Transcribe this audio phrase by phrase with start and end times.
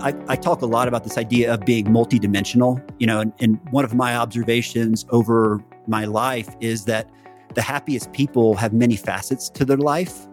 [0.00, 3.58] I, I, talk a lot about this idea of being multidimensional, you know, and, and,
[3.70, 7.10] one of my observations over my life is that
[7.54, 10.26] the happiest people have many facets to their life.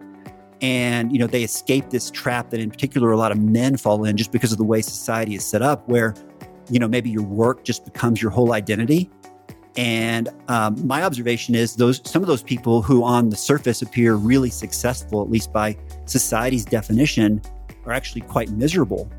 [0.60, 4.04] And, you know, they escape this trap that in particular a lot of men fall
[4.04, 6.14] in just because of the way society is set up, where,
[6.70, 9.10] you know, maybe your work just becomes your whole identity.
[9.76, 14.14] And um, my observation is those some of those people who on the surface appear
[14.14, 15.76] really successful, at least by
[16.06, 17.42] society's definition,
[17.84, 19.10] are actually quite miserable.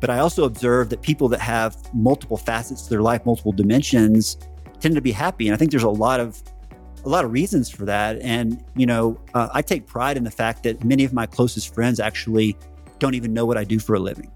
[0.00, 4.36] But I also observe that people that have multiple facets to their life, multiple dimensions,
[4.80, 5.48] tend to be happy.
[5.48, 6.42] And I think there's a lot of
[7.04, 8.20] a lot of reasons for that.
[8.20, 11.72] And you know, uh, I take pride in the fact that many of my closest
[11.74, 12.56] friends actually
[12.98, 14.30] don't even know what I do for a living.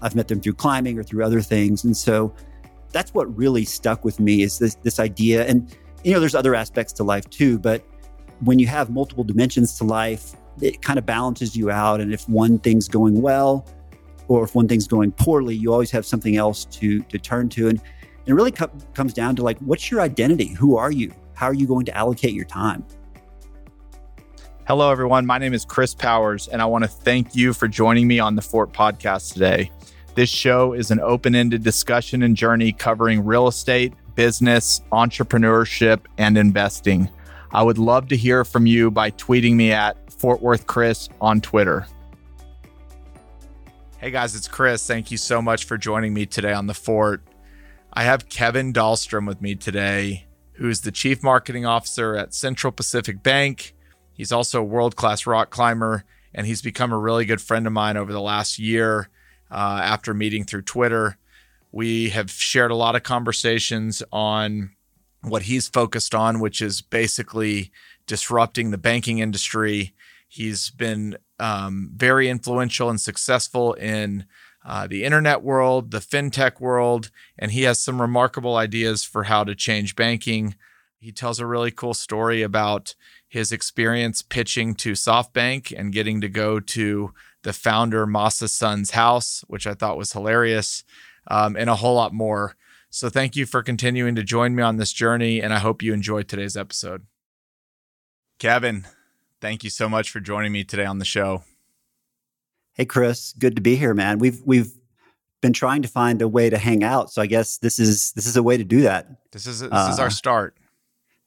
[0.00, 2.34] I've met them through climbing or through other things, and so
[2.92, 5.46] that's what really stuck with me is this this idea.
[5.46, 7.84] And you know, there's other aspects to life too, but
[8.40, 12.00] when you have multiple dimensions to life, it kind of balances you out.
[12.00, 13.66] And if one thing's going well,
[14.38, 17.68] or if one thing's going poorly, you always have something else to to turn to.
[17.68, 17.80] And
[18.24, 20.48] and it really co- comes down to like, what's your identity?
[20.48, 21.12] Who are you?
[21.34, 22.84] How are you going to allocate your time?
[24.68, 25.26] Hello, everyone.
[25.26, 28.36] My name is Chris Powers, and I want to thank you for joining me on
[28.36, 29.72] the Fort podcast today.
[30.14, 36.38] This show is an open ended discussion and journey covering real estate, business, entrepreneurship, and
[36.38, 37.10] investing.
[37.50, 41.40] I would love to hear from you by tweeting me at Fort Worth Chris on
[41.40, 41.86] Twitter.
[44.02, 44.84] Hey guys, it's Chris.
[44.84, 47.22] Thank you so much for joining me today on the fort.
[47.92, 53.22] I have Kevin Dahlstrom with me today, who's the Chief Marketing Officer at Central Pacific
[53.22, 53.76] Bank.
[54.12, 56.02] He's also a world class rock climber,
[56.34, 59.08] and he's become a really good friend of mine over the last year
[59.52, 61.16] uh, after meeting through Twitter.
[61.70, 64.72] We have shared a lot of conversations on
[65.20, 67.70] what he's focused on, which is basically
[68.08, 69.94] disrupting the banking industry.
[70.26, 74.26] He's been um, very influential and successful in
[74.64, 79.42] uh, the internet world, the fintech world, and he has some remarkable ideas for how
[79.42, 80.54] to change banking.
[81.00, 82.94] He tells a really cool story about
[83.28, 89.42] his experience pitching to SoftBank and getting to go to the founder Masa Son's house,
[89.48, 90.84] which I thought was hilarious,
[91.26, 92.54] um, and a whole lot more.
[92.88, 95.92] So thank you for continuing to join me on this journey, and I hope you
[95.92, 97.02] enjoyed today's episode.
[98.38, 98.86] Kevin,
[99.42, 101.42] Thank you so much for joining me today on the show.
[102.74, 104.20] Hey Chris, good to be here, man.
[104.20, 104.72] We've we've
[105.40, 108.24] been trying to find a way to hang out, so I guess this is this
[108.24, 109.08] is a way to do that.
[109.32, 110.56] This is this uh, is our uh, start.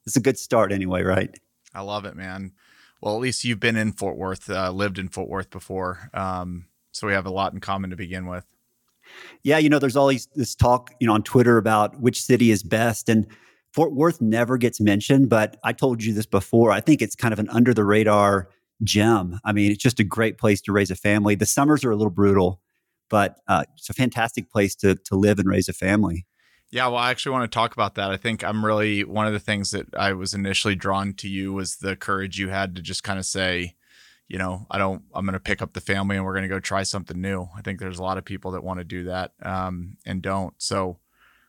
[0.05, 1.29] It's a good start, anyway, right?
[1.73, 2.53] I love it, man.
[3.01, 6.67] Well, at least you've been in Fort Worth, uh, lived in Fort Worth before, um,
[6.93, 8.45] so we have a lot in common to begin with.
[9.43, 12.63] Yeah, you know, there's always this talk, you know, on Twitter about which city is
[12.63, 13.27] best, and
[13.75, 16.71] Fort Worth never gets mentioned, but I told you this before.
[16.71, 18.47] I think it's kind of an under the radar
[18.83, 19.37] gem.
[19.43, 21.35] I mean, it's just a great place to raise a family.
[21.35, 22.61] The summers are a little brutal,
[23.09, 26.25] but uh, it's a fantastic place to to live and raise a family.
[26.71, 28.11] Yeah, well, I actually want to talk about that.
[28.11, 31.51] I think I'm really one of the things that I was initially drawn to you
[31.51, 33.75] was the courage you had to just kind of say,
[34.29, 36.55] you know, I don't, I'm going to pick up the family and we're going to
[36.55, 37.49] go try something new.
[37.57, 40.53] I think there's a lot of people that want to do that um, and don't.
[40.59, 40.99] So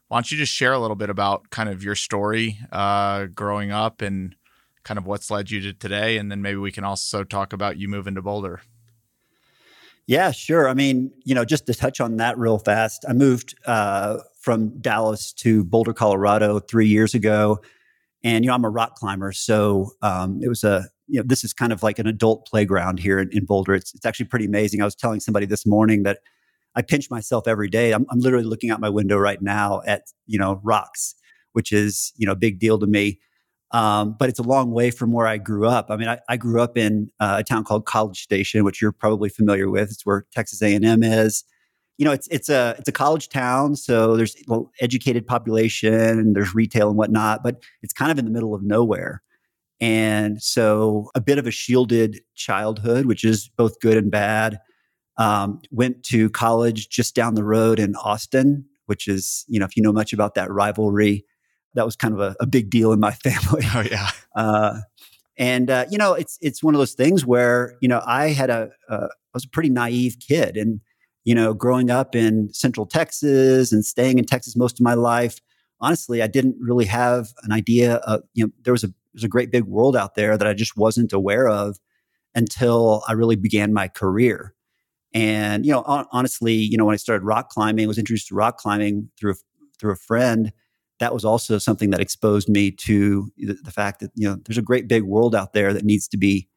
[0.09, 3.73] why don't you just share a little bit about kind of your story uh, growing
[3.73, 4.37] up and
[4.85, 7.77] kind of what's led you to today, and then maybe we can also talk about
[7.77, 8.61] you moving to Boulder.
[10.07, 10.69] Yeah, sure.
[10.69, 14.79] I mean, you know, just to touch on that real fast, I moved uh, from
[14.81, 17.59] Dallas to Boulder, Colorado, three years ago,
[18.23, 21.45] and you know, I'm a rock climber, so um, it was a you know, this
[21.45, 23.75] is kind of like an adult playground here in, in Boulder.
[23.75, 24.81] It's it's actually pretty amazing.
[24.81, 26.21] I was telling somebody this morning that
[26.77, 27.93] I pinch myself every day.
[27.93, 31.15] I'm, I'm literally looking out my window right now at, you know, rocks,
[31.53, 33.19] which is, you know, a big deal to me.
[33.73, 35.87] Um, but it's a long way from where I grew up.
[35.91, 38.93] I mean, I, I grew up in uh, a town called College Station, which you're
[38.93, 39.91] probably familiar with.
[39.91, 41.45] It's where Texas A&M is.
[41.99, 46.37] You know, it's it's a it's a college town, so there's well, educated population and
[46.37, 49.23] there's retail and whatnot, but it's kind of in the middle of nowhere.
[49.81, 54.59] And so, a bit of a shielded childhood, which is both good and bad.
[55.19, 59.77] Um, went to college just down the road in Austin, which is, you know, if
[59.77, 61.25] you know much about that rivalry,
[61.75, 63.63] that was kind of a, a big deal in my family.
[63.75, 64.11] Oh yeah.
[64.35, 64.81] Uh,
[65.39, 68.51] and uh, you know, it's it's one of those things where you know I had
[68.51, 70.81] a uh, I was a pretty naive kid, and
[71.25, 75.41] you know, growing up in Central Texas and staying in Texas most of my life,
[75.81, 79.29] honestly, I didn't really have an idea of you know there was a there's a
[79.29, 81.79] great big world out there that I just wasn't aware of
[82.35, 84.55] until I really began my career.
[85.17, 85.83] And you know,
[86.13, 89.35] honestly, you know, when I started rock climbing, I was introduced to rock climbing through
[89.81, 90.53] through a friend.
[91.01, 94.59] That was also something that exposed me to the, the fact that you know there's
[94.59, 96.49] a great big world out there that needs to be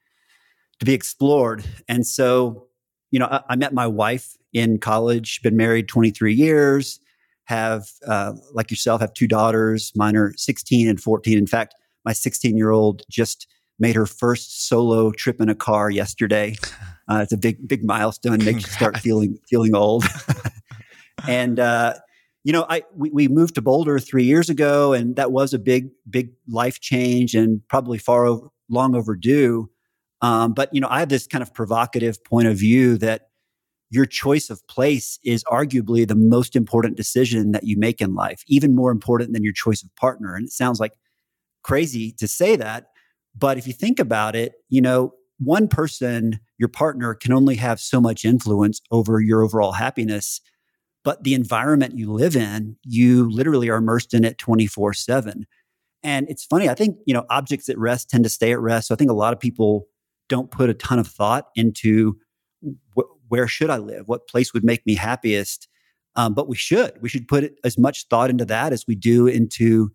[0.79, 1.63] to be explored.
[1.87, 2.67] And so,
[3.11, 6.99] you know, I, I met my wife in college, been married 23 years,
[7.45, 9.91] have, uh, like yourself, have two daughters.
[9.95, 11.37] Mine are 16 and 14.
[11.37, 11.75] In fact,
[12.05, 13.47] my 16 year old just
[13.77, 16.55] made her first solo trip in a car yesterday.
[17.09, 18.43] Uh, it's a big, big milestone.
[18.43, 20.05] Makes you start feeling feeling old.
[21.27, 21.95] and uh,
[22.43, 25.59] you know, I we, we, moved to Boulder three years ago, and that was a
[25.59, 29.69] big, big life change, and probably far over, long overdue.
[30.21, 33.29] Um, but you know, I have this kind of provocative point of view that
[33.89, 38.43] your choice of place is arguably the most important decision that you make in life,
[38.47, 40.35] even more important than your choice of partner.
[40.35, 40.93] And it sounds like
[41.63, 42.89] crazy to say that,
[43.35, 47.79] but if you think about it, you know, one person, your partner, can only have
[47.79, 50.41] so much influence over your overall happiness.
[51.03, 55.47] But the environment you live in, you literally are immersed in it 24 7.
[56.03, 58.87] And it's funny, I think, you know, objects at rest tend to stay at rest.
[58.87, 59.87] So I think a lot of people
[60.27, 62.17] don't put a ton of thought into
[62.95, 64.07] wh- where should I live?
[64.07, 65.67] What place would make me happiest?
[66.15, 67.01] Um, but we should.
[67.01, 69.91] We should put as much thought into that as we do into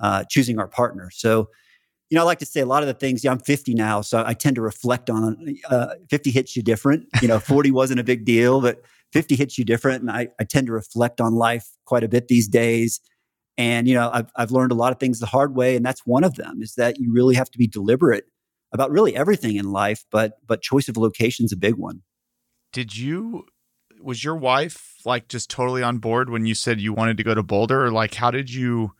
[0.00, 1.10] uh, choosing our partner.
[1.12, 1.48] So
[2.12, 3.24] you know, I like to say a lot of the things.
[3.24, 5.56] Yeah, I'm 50 now, so I tend to reflect on.
[5.66, 7.06] Uh, 50 hits you different.
[7.22, 8.82] You know, 40 wasn't a big deal, but
[9.14, 12.28] 50 hits you different, and I, I tend to reflect on life quite a bit
[12.28, 13.00] these days.
[13.56, 16.02] And you know, I've I've learned a lot of things the hard way, and that's
[16.04, 16.60] one of them.
[16.60, 18.24] Is that you really have to be deliberate
[18.74, 22.02] about really everything in life, but but choice of location is a big one.
[22.74, 23.46] Did you?
[24.02, 27.34] Was your wife like just totally on board when you said you wanted to go
[27.34, 27.86] to Boulder?
[27.86, 28.92] Or like, how did you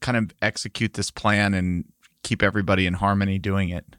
[0.00, 1.84] kind of execute this plan and
[2.28, 3.96] keep everybody in harmony doing it?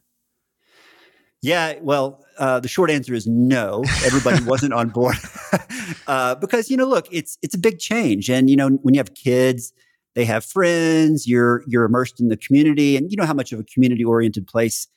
[1.41, 3.83] Yeah, well, uh, the short answer is no.
[4.05, 5.15] Everybody wasn't on board
[6.07, 8.99] uh, because you know, look, it's it's a big change, and you know, when you
[8.99, 9.73] have kids,
[10.15, 11.27] they have friends.
[11.27, 14.47] You're you're immersed in the community, and you know how much of a community oriented
[14.47, 14.87] place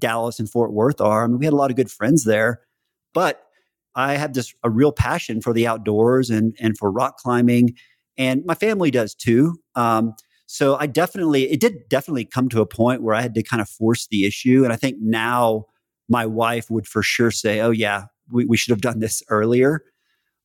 [0.00, 1.24] Dallas and Fort Worth are.
[1.24, 2.60] I mean, we had a lot of good friends there,
[3.14, 3.44] but
[3.94, 7.76] I have this a real passion for the outdoors and and for rock climbing,
[8.18, 9.60] and my family does too.
[9.76, 10.14] Um,
[10.52, 13.62] so I definitely, it did definitely come to a point where I had to kind
[13.62, 14.64] of force the issue.
[14.64, 15.64] And I think now
[16.10, 19.82] my wife would for sure say, oh, yeah, we, we should have done this earlier.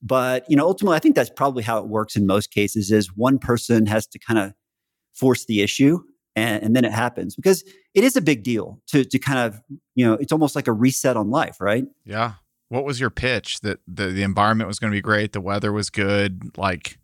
[0.02, 3.18] But, you know, ultimately, I think that's probably how it works in most cases is
[3.18, 4.54] one person has to kind of
[5.14, 6.00] force the issue
[6.38, 9.60] and, and, then it happens because it is a big deal to, to kind of,
[9.94, 11.84] you know, it's almost like a reset on life, right?
[12.06, 12.36] Yeah.
[12.70, 15.34] What was your pitch that the, the environment was going to be great?
[15.34, 16.58] The weather was good.
[16.58, 16.98] Like,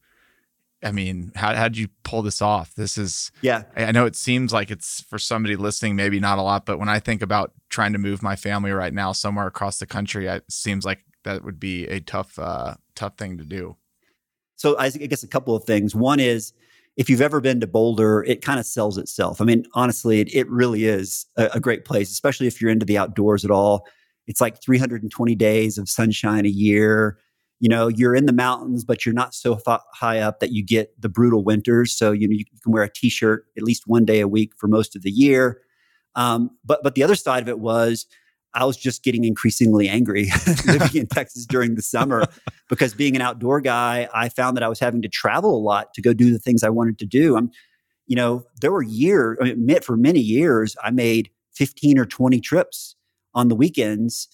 [0.84, 2.76] I mean, how how did you pull this off?
[2.76, 3.64] This is yeah.
[3.76, 6.90] I know it seems like it's for somebody listening, maybe not a lot, but when
[6.90, 10.44] I think about trying to move my family right now somewhere across the country, it
[10.50, 13.78] seems like that would be a tough uh, tough thing to do.
[14.56, 15.96] So I guess a couple of things.
[15.96, 16.54] One is
[16.96, 19.42] if you've ever been to Boulder, it kind of sells itself.
[19.42, 22.86] I mean, honestly, it, it really is a, a great place, especially if you're into
[22.86, 23.86] the outdoors at all.
[24.28, 27.18] It's like 320 days of sunshine a year
[27.64, 29.58] you know you're in the mountains but you're not so
[29.94, 32.92] high up that you get the brutal winters so you know you can wear a
[32.92, 35.62] t-shirt at least one day a week for most of the year
[36.16, 38.06] um, but but the other side of it was
[38.54, 40.30] I was just getting increasingly angry
[40.68, 42.26] living in Texas during the summer
[42.70, 45.94] because being an outdoor guy, I found that I was having to travel a lot
[45.96, 47.36] to go do the things I wanted to do.
[47.36, 47.50] I'm,
[48.06, 52.40] you know, there were years, I mean, for many years, I made 15 or 20
[52.42, 52.96] trips
[53.34, 54.28] on the weekends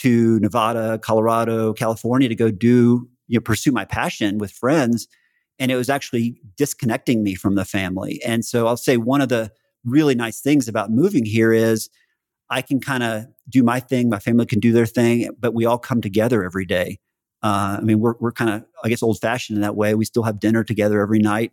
[0.00, 5.08] to Nevada, Colorado, California to go do, you know, pursue my passion with friends.
[5.58, 8.20] And it was actually disconnecting me from the family.
[8.24, 9.52] And so I'll say one of the
[9.84, 11.90] really nice things about moving here is
[12.48, 15.66] I can kind of do my thing, my family can do their thing, but we
[15.66, 16.98] all come together every day.
[17.42, 19.94] Uh, I mean, we're, we're kind of, I guess, old fashioned in that way.
[19.94, 21.52] We still have dinner together every night.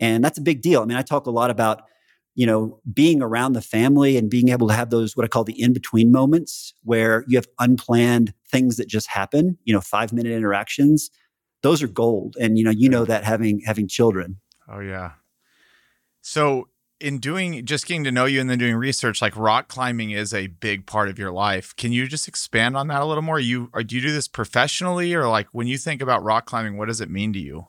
[0.00, 0.82] And that's a big deal.
[0.82, 1.82] I mean, I talk a lot about
[2.36, 5.42] you know, being around the family and being able to have those, what I call
[5.42, 10.12] the in between moments where you have unplanned things that just happen, you know, five
[10.12, 11.10] minute interactions,
[11.62, 12.36] those are gold.
[12.38, 14.36] And, you know, you know that having, having children.
[14.68, 15.12] Oh yeah.
[16.20, 16.68] So
[17.00, 20.34] in doing, just getting to know you and then doing research, like rock climbing is
[20.34, 21.74] a big part of your life.
[21.76, 23.40] Can you just expand on that a little more?
[23.40, 26.76] You, or do you do this professionally or like when you think about rock climbing,
[26.76, 27.68] what does it mean to you?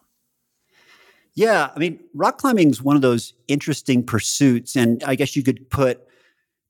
[1.37, 5.43] Yeah, I mean, rock climbing is one of those interesting pursuits, and I guess you
[5.43, 6.01] could put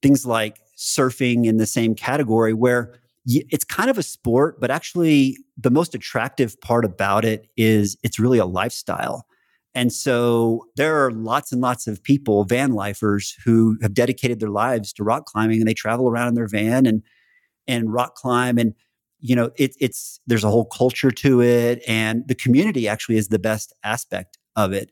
[0.01, 5.37] things like surfing in the same category, where it's kind of a sport, but actually
[5.57, 9.25] the most attractive part about it is it's really a lifestyle.
[9.73, 14.49] And so there are lots and lots of people, van lifers, who have dedicated their
[14.49, 17.03] lives to rock climbing, and they travel around in their van and
[17.67, 18.73] and rock climb and
[19.19, 23.29] you know it, it's there's a whole culture to it and the community actually is
[23.29, 24.91] the best aspect of it.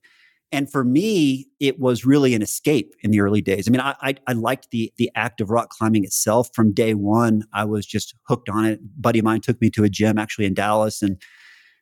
[0.51, 3.67] And for me, it was really an escape in the early days.
[3.67, 6.93] I mean, I, I, I liked the the act of rock climbing itself from day
[6.93, 7.43] one.
[7.51, 8.79] I was just hooked on it.
[8.79, 11.21] A buddy of mine took me to a gym actually in Dallas, and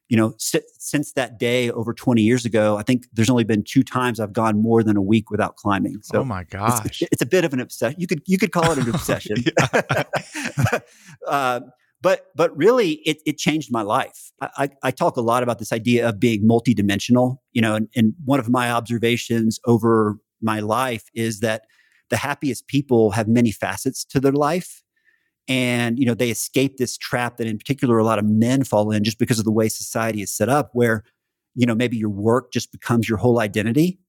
[0.09, 3.83] you know, since that day over 20 years ago, I think there's only been two
[3.83, 5.99] times I've gone more than a week without climbing.
[6.01, 7.99] So oh my gosh, it's, it's a bit of an obsession.
[7.99, 9.37] You could you could call it an obsession.
[11.27, 11.61] uh,
[12.03, 14.31] but but really, it, it changed my life.
[14.41, 17.38] I, I, I, talk a lot about this idea of being multidimensional.
[17.53, 21.63] You know, and, and one of my observations over my life is that
[22.10, 24.83] the happiest people have many facets to their life
[25.48, 28.91] and you know they escape this trap that in particular a lot of men fall
[28.91, 31.03] in just because of the way society is set up where
[31.55, 34.00] you know maybe your work just becomes your whole identity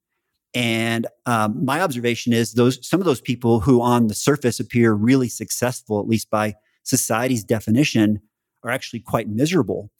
[0.54, 4.92] and um, my observation is those some of those people who on the surface appear
[4.92, 8.20] really successful at least by society's definition
[8.62, 9.90] are actually quite miserable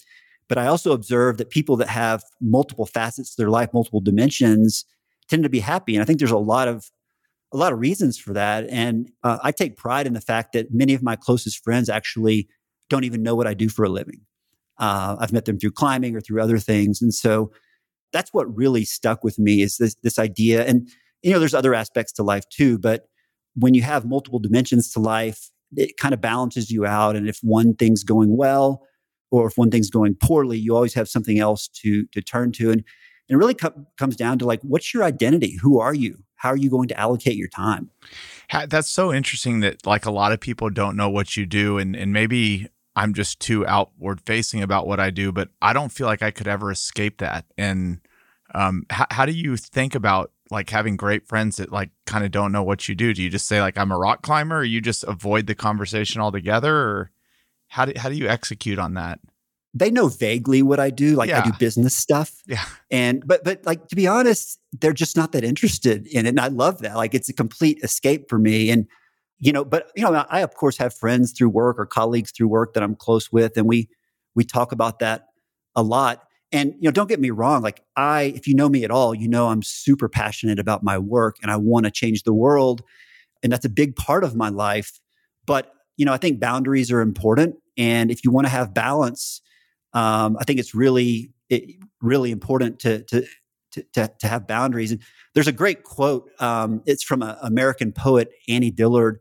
[0.49, 4.85] but i also observe that people that have multiple facets to their life multiple dimensions
[5.29, 6.91] tend to be happy and i think there's a lot of
[7.55, 8.69] a lot of reasons for that.
[8.69, 12.49] And uh, I take pride in the fact that many of my closest friends actually
[12.91, 14.21] don't even know what I do for a living.
[14.77, 17.01] Uh, I've met them through climbing or through other things.
[17.01, 17.53] And so
[18.13, 20.67] that's what really stuck with me is this, this idea.
[20.67, 20.89] And,
[21.23, 23.07] you know, there's other aspects to life too, but
[23.55, 27.17] when you have multiple dimensions to life, it kind of balances you out.
[27.17, 28.87] And if one thing's going well,
[29.31, 32.71] or if one thing's going poorly, you always have something else to to turn to.
[32.71, 32.85] And,
[33.29, 35.59] and it really co- comes down to like, what's your identity?
[35.63, 36.25] Who are you?
[36.45, 37.91] how are you going to allocate your time?
[38.69, 41.97] That's so interesting that like a lot of people don't know what you do and
[41.97, 46.07] and maybe I'm just too outward facing about what I do, but I don't feel
[46.07, 47.47] like I could ever escape that.
[47.59, 48.01] And
[48.55, 52.31] um, how, how do you think about like having great friends that like kind of
[52.31, 53.15] don't know what you do?
[53.15, 56.21] Do you just say like I'm a rock climber, or you just avoid the conversation
[56.21, 57.11] altogether, or
[57.69, 59.21] how do how do you execute on that?
[59.75, 61.17] they know vaguely what I do.
[61.17, 61.41] Like yeah.
[61.41, 62.43] I do business stuff.
[62.47, 62.65] Yeah.
[62.91, 66.31] And but but like to be honest, they're just not that interested in it.
[66.31, 66.97] And I love that.
[66.97, 68.71] Like it's a complete escape for me.
[68.71, 68.87] And
[69.41, 72.49] you know, but you know, I of course have friends through work or colleagues through
[72.49, 73.89] work that I'm close with, and we
[74.37, 75.27] we talk about that
[75.75, 76.23] a lot.
[76.55, 77.61] And you know, don't get me wrong.
[77.61, 80.97] Like I, if you know me at all, you know I'm super passionate about my
[80.97, 82.83] work and I want to change the world,
[83.43, 85.01] and that's a big part of my life.
[85.45, 89.43] But you know, I think boundaries are important, and if you want to have balance
[89.95, 93.27] um, I think it's really it, really important to, to
[93.93, 94.93] to, to, have boundaries.
[94.93, 95.03] And
[95.35, 96.31] there's a great quote.
[96.39, 99.21] Um, it's from an American poet, Annie Dillard,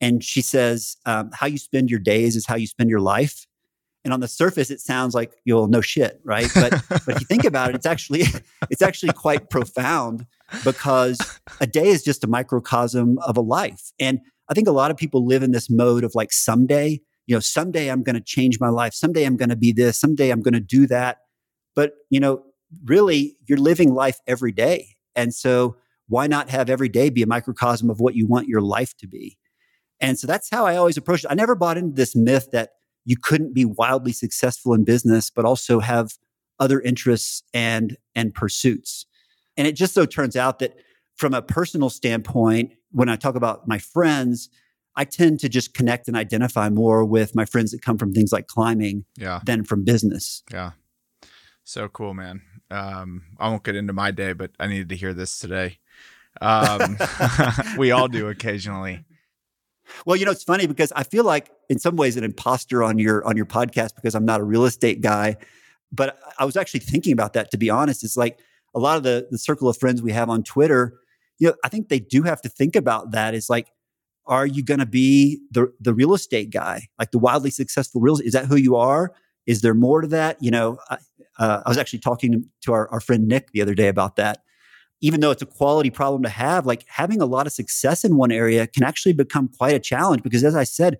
[0.00, 3.46] and she says, um, "How you spend your days is how you spend your life."
[4.04, 6.48] And on the surface, it sounds like you'll no shit, right?
[6.54, 8.22] But but if you think about it, it's actually
[8.70, 10.26] it's actually quite profound
[10.64, 11.18] because
[11.60, 13.92] a day is just a microcosm of a life.
[14.00, 17.36] And I think a lot of people live in this mode of like someday you
[17.36, 18.92] know, someday I'm going to change my life.
[18.92, 20.00] Someday I'm going to be this.
[20.00, 21.18] Someday I'm going to do that.
[21.76, 22.42] But, you know,
[22.84, 24.96] really, you're living life every day.
[25.14, 25.76] And so
[26.08, 29.06] why not have every day be a microcosm of what you want your life to
[29.06, 29.38] be?
[30.00, 31.30] And so that's how I always approach it.
[31.30, 32.70] I never bought into this myth that
[33.04, 36.12] you couldn't be wildly successful in business, but also have
[36.58, 39.06] other interests and and pursuits.
[39.56, 40.76] And it just so turns out that
[41.16, 44.48] from a personal standpoint, when I talk about my friends,
[44.96, 48.32] I tend to just connect and identify more with my friends that come from things
[48.32, 49.40] like climbing yeah.
[49.44, 50.42] than from business.
[50.52, 50.72] Yeah.
[51.64, 52.42] So cool, man.
[52.70, 55.78] Um, I won't get into my day, but I needed to hear this today.
[56.40, 56.98] Um,
[57.78, 59.04] we all do occasionally.
[60.06, 62.98] Well, you know, it's funny because I feel like in some ways an imposter on
[62.98, 65.36] your on your podcast because I'm not a real estate guy.
[65.92, 68.04] But I was actually thinking about that to be honest.
[68.04, 68.40] It's like
[68.74, 70.98] a lot of the the circle of friends we have on Twitter,
[71.38, 73.34] you know, I think they do have to think about that.
[73.34, 73.68] Is like
[74.26, 78.18] are you going to be the the real estate guy, like the wildly successful real?
[78.18, 79.12] Is that who you are?
[79.46, 80.36] Is there more to that?
[80.40, 80.98] You know, I,
[81.38, 84.42] uh, I was actually talking to our, our friend Nick the other day about that.
[85.00, 88.16] Even though it's a quality problem to have, like having a lot of success in
[88.16, 90.98] one area can actually become quite a challenge because, as I said,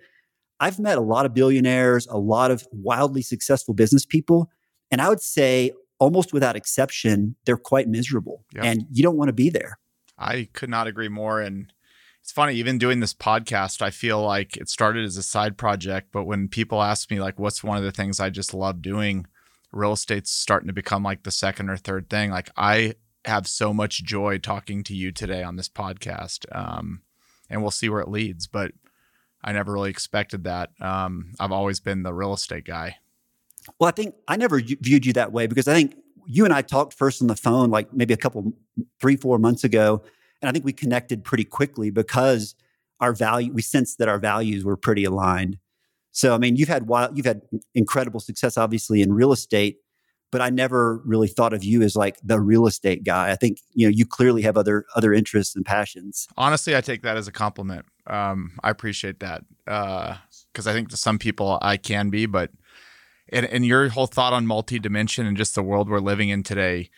[0.60, 4.50] I've met a lot of billionaires, a lot of wildly successful business people,
[4.90, 8.64] and I would say almost without exception, they're quite miserable, yep.
[8.64, 9.78] and you don't want to be there.
[10.18, 11.40] I could not agree more.
[11.40, 11.72] And
[12.22, 16.08] it's funny even doing this podcast i feel like it started as a side project
[16.12, 19.26] but when people ask me like what's one of the things i just love doing
[19.72, 23.72] real estate's starting to become like the second or third thing like i have so
[23.72, 27.02] much joy talking to you today on this podcast um,
[27.48, 28.72] and we'll see where it leads but
[29.42, 32.96] i never really expected that um, i've always been the real estate guy
[33.78, 36.62] well i think i never viewed you that way because i think you and i
[36.62, 38.52] talked first on the phone like maybe a couple
[39.00, 40.02] three four months ago
[40.40, 42.54] and I think we connected pretty quickly because
[43.00, 45.58] our value, we sensed that our values were pretty aligned.
[46.12, 47.42] So, I mean, you've had wild, you've had
[47.74, 49.78] incredible success, obviously, in real estate.
[50.30, 53.30] But I never really thought of you as like the real estate guy.
[53.30, 56.28] I think you know you clearly have other other interests and passions.
[56.36, 57.86] Honestly, I take that as a compliment.
[58.06, 62.50] Um, I appreciate that because uh, I think to some people I can be, but
[63.32, 66.90] and, and your whole thought on multi-dimension and just the world we're living in today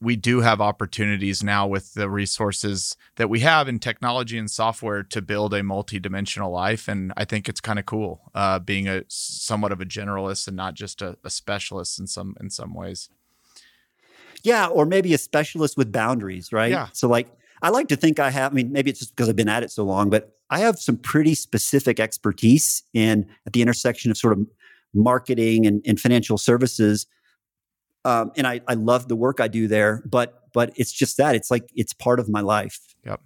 [0.00, 5.02] we do have opportunities now with the resources that we have in technology and software
[5.04, 9.04] to build a multi-dimensional life and i think it's kind of cool uh, being a
[9.08, 13.08] somewhat of a generalist and not just a, a, specialist in some in some ways.
[14.42, 16.70] Yeah or maybe a specialist with boundaries right?
[16.70, 16.88] Yeah.
[16.92, 17.28] So like
[17.62, 19.62] i like to think i have i mean maybe it's just because i've been at
[19.62, 24.16] it so long but i have some pretty specific expertise in at the intersection of
[24.16, 24.46] sort of
[24.94, 27.06] marketing and, and financial services
[28.08, 31.34] um, and I, I love the work I do there, but but it's just that
[31.34, 32.80] it's like it's part of my life.
[33.04, 33.20] Yep.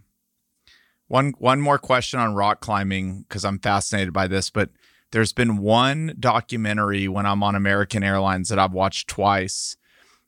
[1.06, 4.70] One one more question on rock climbing because I'm fascinated by this, but
[5.12, 9.76] there's been one documentary when I'm on American Airlines that I've watched twice,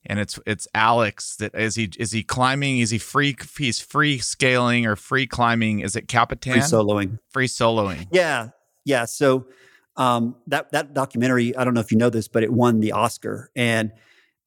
[0.06, 2.78] and it's it's Alex that is he is he climbing?
[2.78, 3.34] Is he free?
[3.58, 5.80] He's free scaling or free climbing?
[5.80, 6.52] Is it Capitan?
[6.52, 7.18] Free soloing.
[7.30, 8.06] Free soloing.
[8.12, 8.50] Yeah,
[8.84, 9.06] yeah.
[9.06, 9.46] So
[9.96, 12.92] um, that that documentary, I don't know if you know this, but it won the
[12.92, 13.90] Oscar, and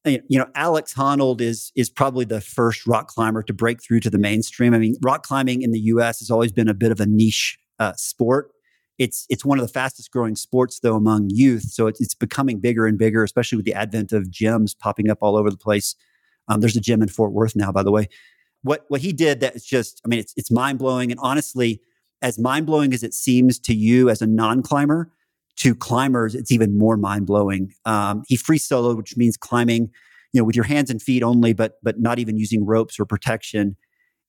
[0.04, 4.10] you know, Alex Honnold is is probably the first rock climber to break through to
[4.10, 4.74] the mainstream.
[4.74, 6.20] I mean, rock climbing in the U.S.
[6.20, 8.50] has always been a bit of a niche uh, sport.
[8.98, 12.60] It's it's one of the fastest growing sports though among youth, so it's, it's becoming
[12.60, 15.94] bigger and bigger, especially with the advent of gyms popping up all over the place.
[16.48, 18.08] Um, there's a gym in Fort Worth now, by the way.
[18.62, 21.80] What what he did that is just, I mean, it's it's mind blowing, and honestly,
[22.22, 25.12] as mind blowing as it seems to you as a non climber,
[25.58, 27.72] to climbers, it's even more mind blowing.
[27.84, 29.90] Um, he free soloed, which means climbing,
[30.32, 33.04] you know, with your hands and feet only, but but not even using ropes or
[33.04, 33.76] protection.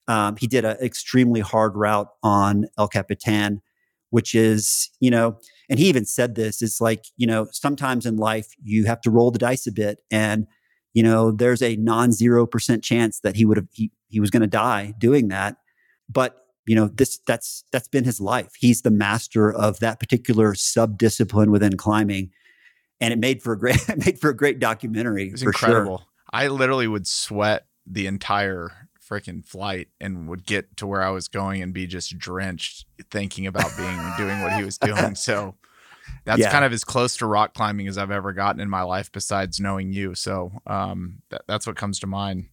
[0.08, 3.62] Um, he did an extremely hard route on El Capitan,
[4.10, 8.16] which is, you know, and he even said this: it's like, you know, sometimes in
[8.16, 10.46] life you have to roll the dice a bit, and
[10.94, 14.42] you know, there's a non-zero percent chance that he would have he he was going
[14.42, 15.58] to die doing that,
[16.08, 18.52] but you know this that's that's been his life.
[18.58, 22.30] He's the master of that particular sub discipline within climbing
[23.00, 26.06] and it made for a great made for a great documentary it's incredible sure.
[26.32, 28.70] i literally would sweat the entire
[29.10, 33.46] freaking flight and would get to where i was going and be just drenched thinking
[33.46, 35.14] about being doing what he was doing.
[35.14, 35.56] So
[36.24, 36.50] that's yeah.
[36.50, 39.58] kind of as close to rock climbing as i've ever gotten in my life besides
[39.58, 40.14] knowing you.
[40.14, 42.46] So um, that, that's what comes to mind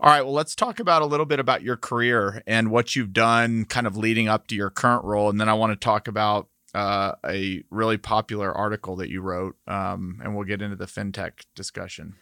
[0.00, 3.12] all right, well, let's talk about a little bit about your career and what you've
[3.12, 5.30] done kind of leading up to your current role.
[5.30, 9.56] And then I want to talk about uh, a really popular article that you wrote,
[9.68, 12.14] um, and we'll get into the fintech discussion.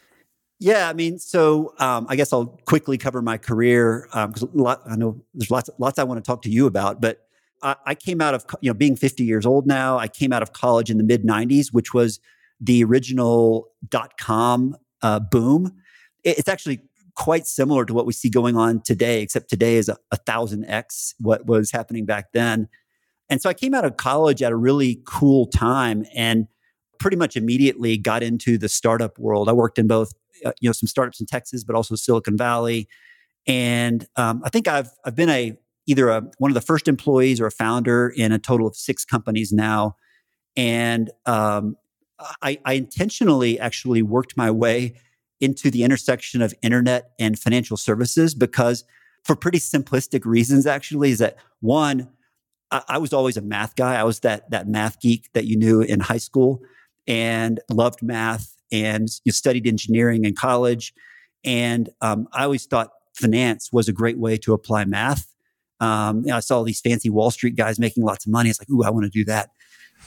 [0.60, 4.94] Yeah, I mean, so um, I guess I'll quickly cover my career because um, I
[4.94, 7.00] know there's lots, lots I want to talk to you about.
[7.00, 7.26] But
[7.62, 9.98] I, I, came out of, you know, being 50 years old now.
[9.98, 12.20] I came out of college in the mid 90s, which was
[12.60, 15.72] the original dot com uh, boom.
[16.22, 16.82] It's actually
[17.14, 19.96] quite similar to what we see going on today, except today is a,
[20.26, 22.68] thousand X what was happening back then.
[23.28, 26.46] And so I came out of college at a really cool time and
[26.98, 29.48] pretty much immediately got into the startup world.
[29.48, 30.12] I worked in both,
[30.44, 32.88] uh, you know, some startups in Texas, but also Silicon Valley.
[33.46, 37.40] And um, I think I've I've been a either a one of the first employees
[37.40, 39.96] or a founder in a total of six companies now.
[40.56, 41.76] And um,
[42.42, 44.94] I, I intentionally actually worked my way
[45.42, 48.84] into the intersection of internet and financial services because
[49.24, 52.08] for pretty simplistic reasons actually is that one
[52.70, 53.96] I, I, was always a math guy.
[53.96, 56.62] I was that that math geek that you knew in high school
[57.08, 60.94] and loved math and you studied engineering in college.
[61.44, 65.26] And um, i always thought finance was a great way to apply math.
[65.80, 68.48] Um, i saw these fancy wall street guys making lots of money.
[68.48, 69.50] It's like ooh i want to do that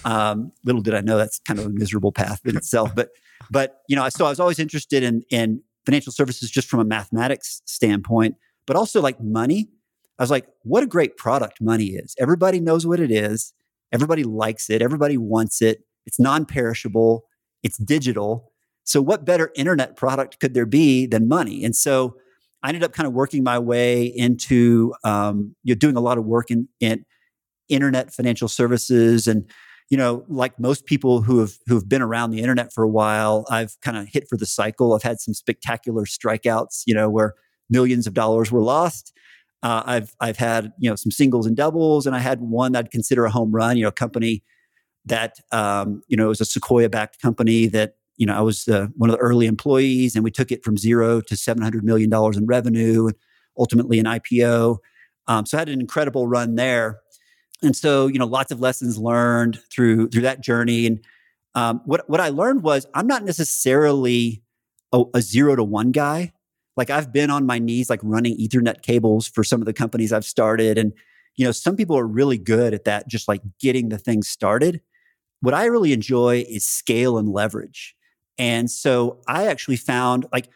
[0.05, 3.09] um, little did i know that's kind of a miserable path in itself but
[3.49, 6.85] but you know, so I was always interested in in financial services just from a
[6.85, 9.69] mathematics standpoint, but also like money.
[10.17, 12.15] I was like, what a great product money is.
[12.17, 13.53] Everybody knows what it is.
[13.91, 14.81] Everybody likes it.
[14.81, 15.79] Everybody wants it.
[16.05, 17.25] It's non-perishable.
[17.63, 18.51] It's digital.
[18.83, 21.63] So what better internet product could there be than money?
[21.63, 22.15] And so
[22.63, 26.17] I ended up kind of working my way into um, you know doing a lot
[26.17, 27.05] of work in, in
[27.67, 29.49] internet financial services and
[29.89, 32.89] you know, like most people who have who have been around the internet for a
[32.89, 34.93] while, I've kind of hit for the cycle.
[34.93, 37.35] I've had some spectacular strikeouts, you know, where
[37.69, 39.13] millions of dollars were lost.
[39.61, 42.91] Uh, I've I've had you know some singles and doubles, and I had one I'd
[42.91, 43.77] consider a home run.
[43.77, 44.43] You know, a company
[45.05, 48.87] that um, you know was a Sequoia backed company that you know I was uh,
[48.95, 52.09] one of the early employees, and we took it from zero to seven hundred million
[52.09, 53.15] dollars in revenue, and
[53.57, 54.77] ultimately an IPO.
[55.27, 56.99] Um, so I had an incredible run there
[57.61, 61.03] and so you know lots of lessons learned through through that journey and
[61.55, 64.43] um, what what i learned was i'm not necessarily
[64.95, 66.31] a, a zero to one guy.
[66.77, 70.11] Like I've been on my knees, like running Ethernet cables for some of the companies
[70.11, 70.77] I've started.
[70.77, 70.93] And,
[71.35, 74.81] you know, some people are really good at that, just like getting the thing started.
[75.41, 77.95] What I really enjoy is scale and leverage.
[78.37, 80.49] And so I actually found like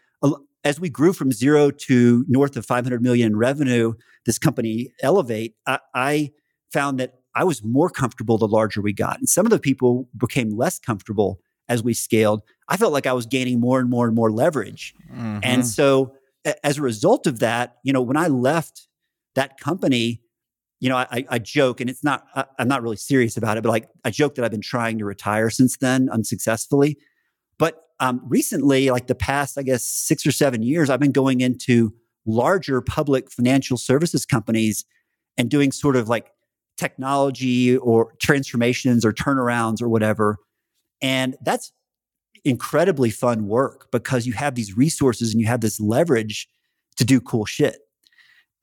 [0.62, 3.94] as we grew from zero to north of 500 million in revenue,
[4.26, 6.30] this company Elevate, I, I
[6.72, 9.18] found that I was more comfortable the larger we got.
[9.18, 12.42] And some of the people became less comfortable as we scaled.
[12.68, 14.94] I felt like I was gaining more and more and more leverage.
[15.12, 15.38] Mm-hmm.
[15.42, 16.14] And so
[16.64, 18.88] as a result of that, you know, when I left
[19.34, 20.22] that company,
[20.80, 23.62] you know, I, I joke, and it's not, I, I'm not really serious about it,
[23.62, 26.96] but like I joke that I've been trying to retire since then unsuccessfully.
[27.58, 31.42] But um, recently, like the past, I guess, six or seven years, I've been going
[31.42, 31.92] into
[32.26, 34.86] larger public financial services companies
[35.36, 36.30] and doing sort of like
[36.80, 40.38] technology or transformations or turnarounds or whatever.
[41.02, 41.72] And that's
[42.44, 46.48] incredibly fun work because you have these resources and you have this leverage
[46.96, 47.76] to do cool shit.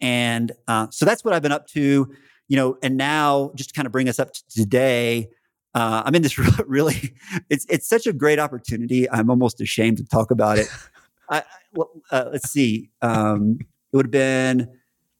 [0.01, 2.11] And uh, so that's what I've been up to,
[2.47, 2.77] you know.
[2.81, 5.29] And now, just to kind of bring us up to today,
[5.75, 7.15] uh, I'm in this really.
[7.49, 9.09] It's it's such a great opportunity.
[9.09, 10.67] I'm almost ashamed to talk about it.
[11.29, 12.89] I, well, uh, let's see.
[13.01, 13.57] Um,
[13.91, 14.69] it would have been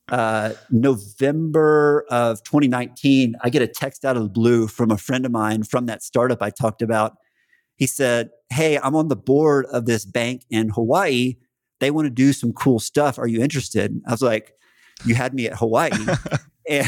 [0.09, 5.25] uh, November of 2019, I get a text out of the blue from a friend
[5.25, 7.17] of mine from that startup I talked about.
[7.75, 11.35] He said, Hey, I'm on the board of this bank in Hawaii.
[11.79, 13.19] They want to do some cool stuff.
[13.19, 13.99] Are you interested?
[14.07, 14.53] I was like,
[15.05, 15.91] You had me at Hawaii.
[16.69, 16.87] and,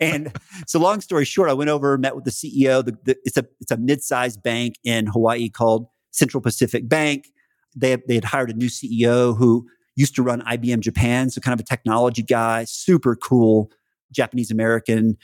[0.00, 2.84] and so, long story short, I went over, met with the CEO.
[2.84, 7.28] The, the, it's a it's a mid-sized bank in Hawaii called Central Pacific Bank.
[7.76, 11.52] They they had hired a new CEO who used to run IBM Japan, so kind
[11.52, 13.70] of a technology guy, super cool
[14.12, 15.16] Japanese American,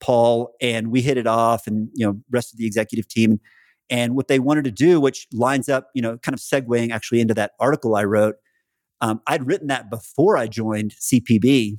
[0.00, 3.40] Paul, and we hit it off, and you know, rest of the executive team.
[3.88, 7.20] And what they wanted to do, which lines up, you know, kind of segueing actually
[7.20, 8.36] into that article I wrote.
[9.00, 11.78] Um, I'd written that before I joined CPB,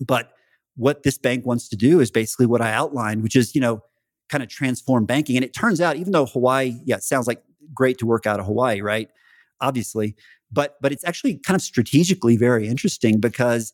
[0.00, 0.30] but
[0.76, 3.82] what this bank wants to do is basically what I outlined, which is, you know,
[4.28, 5.36] kind of transform banking.
[5.36, 7.42] And it turns out, even though Hawaii, yeah, it sounds like
[7.74, 9.10] great to work out of Hawaii, right?
[9.60, 10.14] Obviously,
[10.50, 13.72] but but it's actually kind of strategically very interesting because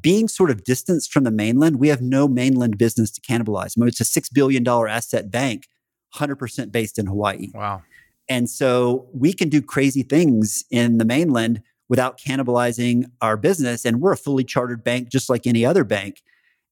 [0.00, 3.72] being sort of distanced from the mainland, we have no mainland business to cannibalize.
[3.76, 5.66] I mean, it's a six billion dollar asset bank,
[6.10, 7.48] hundred percent based in Hawaii.
[7.54, 7.82] Wow.
[8.28, 13.84] And so we can do crazy things in the mainland without cannibalizing our business.
[13.84, 16.20] And we're a fully chartered bank, just like any other bank.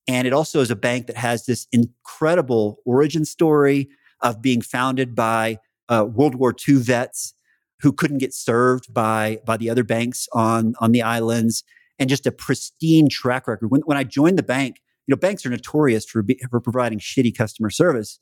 [0.07, 3.89] And it also is a bank that has this incredible origin story
[4.21, 7.35] of being founded by uh, World War II vets
[7.81, 11.65] who couldn't get served by by the other banks on on the islands,
[11.99, 13.71] and just a pristine track record.
[13.71, 16.99] When when I joined the bank, you know, banks are notorious for be, for providing
[16.99, 18.19] shitty customer service.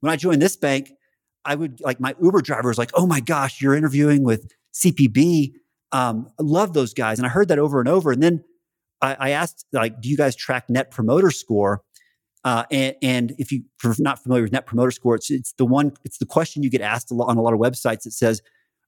[0.00, 0.92] When I joined this bank,
[1.44, 5.52] I would like my Uber driver was like, "Oh my gosh, you're interviewing with CPB.
[5.92, 8.12] Um, I love those guys." And I heard that over and over.
[8.12, 8.44] And then
[9.00, 11.82] I, I asked, like, "Do you guys track Net Promoter Score?"
[12.44, 15.64] Uh, and, and, if you are not familiar with Net Promoter Score, it's it's the
[15.64, 18.02] one it's the question you get asked a lot on a lot of websites.
[18.02, 18.40] that says,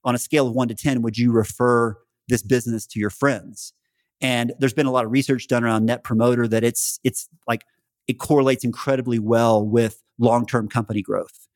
[0.05, 1.97] on a scale of one to 10, would you refer
[2.29, 3.73] this business to your friends?
[4.21, 7.65] And there's been a lot of research done around net promoter that it's, it's like,
[8.07, 11.49] it correlates incredibly well with long-term company growth.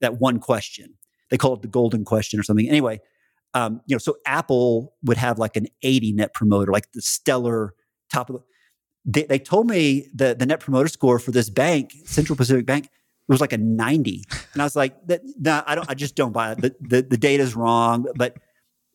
[0.00, 0.94] That one question,
[1.30, 2.68] they call it the golden question or something.
[2.68, 3.00] Anyway,
[3.54, 7.74] um, you know, so Apple would have like an 80 net promoter, like the stellar
[8.12, 8.42] top of the,
[9.04, 12.88] they, they told me the, the net promoter score for this bank, Central Pacific Bank,
[13.28, 14.24] it was like a 90.
[14.54, 16.60] And I was like, that, nah, I don't, I just don't buy it.
[16.60, 18.38] The, the, the data is wrong, but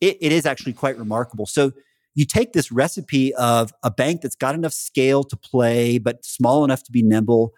[0.00, 1.46] it, it is actually quite remarkable.
[1.46, 1.72] So
[2.14, 6.64] you take this recipe of a bank that's got enough scale to play, but small
[6.64, 7.52] enough to be nimble.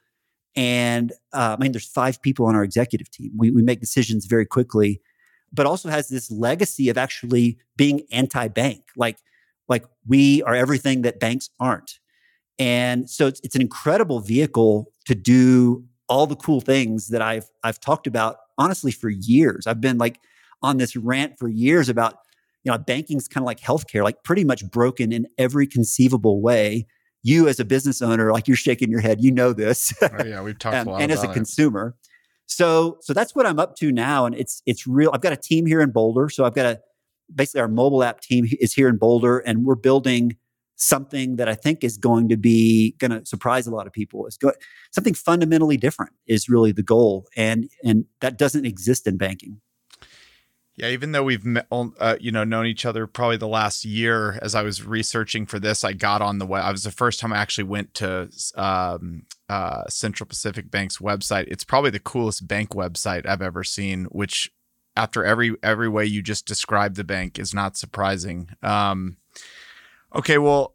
[0.54, 3.32] And uh, I mean, there's five people on our executive team.
[3.36, 5.00] We, we make decisions very quickly,
[5.52, 8.82] but also has this legacy of actually being anti-bank.
[8.96, 9.18] Like,
[9.66, 12.00] like we are everything that banks aren't.
[12.58, 17.48] And so it's, it's an incredible vehicle to do all the cool things that I've
[17.62, 19.66] I've talked about honestly for years.
[19.66, 20.20] I've been like
[20.62, 22.14] on this rant for years about
[22.64, 26.86] you know banking's kind of like healthcare, like pretty much broken in every conceivable way.
[27.22, 29.92] You as a business owner, like you're shaking your head, you know this.
[30.02, 31.02] oh, yeah, we've talked um, a lot.
[31.02, 31.34] and as a it.
[31.34, 31.96] consumer.
[32.46, 35.10] So so that's what I'm up to now, and it's it's real.
[35.12, 36.80] I've got a team here in Boulder, so I've got a
[37.34, 40.36] basically our mobile app team is here in Boulder, and we're building
[40.76, 44.26] something that I think is going to be going to surprise a lot of people.
[44.26, 44.52] Is go,
[44.92, 49.60] something fundamentally different is really the goal, and and that doesn't exist in banking.
[50.76, 54.38] Yeah, even though we've met, uh, you know known each other probably the last year,
[54.42, 56.64] as I was researching for this, I got on the web.
[56.64, 61.46] I was the first time I actually went to um, uh, Central Pacific Bank's website.
[61.48, 64.52] It's probably the coolest bank website I've ever seen, which
[64.94, 68.50] after every every way you just described the bank is not surprising.
[68.62, 69.16] Um,
[70.14, 70.74] okay, well,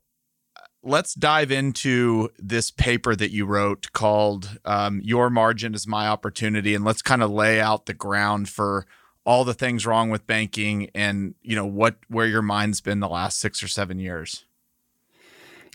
[0.84, 6.76] let's dive into this paper that you wrote called um, "Your Margin Is My Opportunity,"
[6.76, 8.86] and let's kind of lay out the ground for
[9.24, 13.10] all the things wrong with banking and you know what where your mind's been the
[13.10, 14.46] last six or seven years.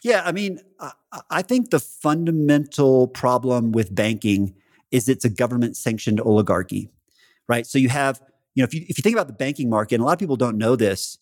[0.03, 0.61] Yeah, I mean,
[1.31, 4.55] I think the fundamental problem with banking
[4.91, 6.91] is it's a government sanctioned oligarchy,
[7.49, 7.67] right?
[7.67, 8.21] So you have,
[8.55, 10.19] you know, if you, if you think about the banking market, and a lot of
[10.19, 11.19] people don't know this,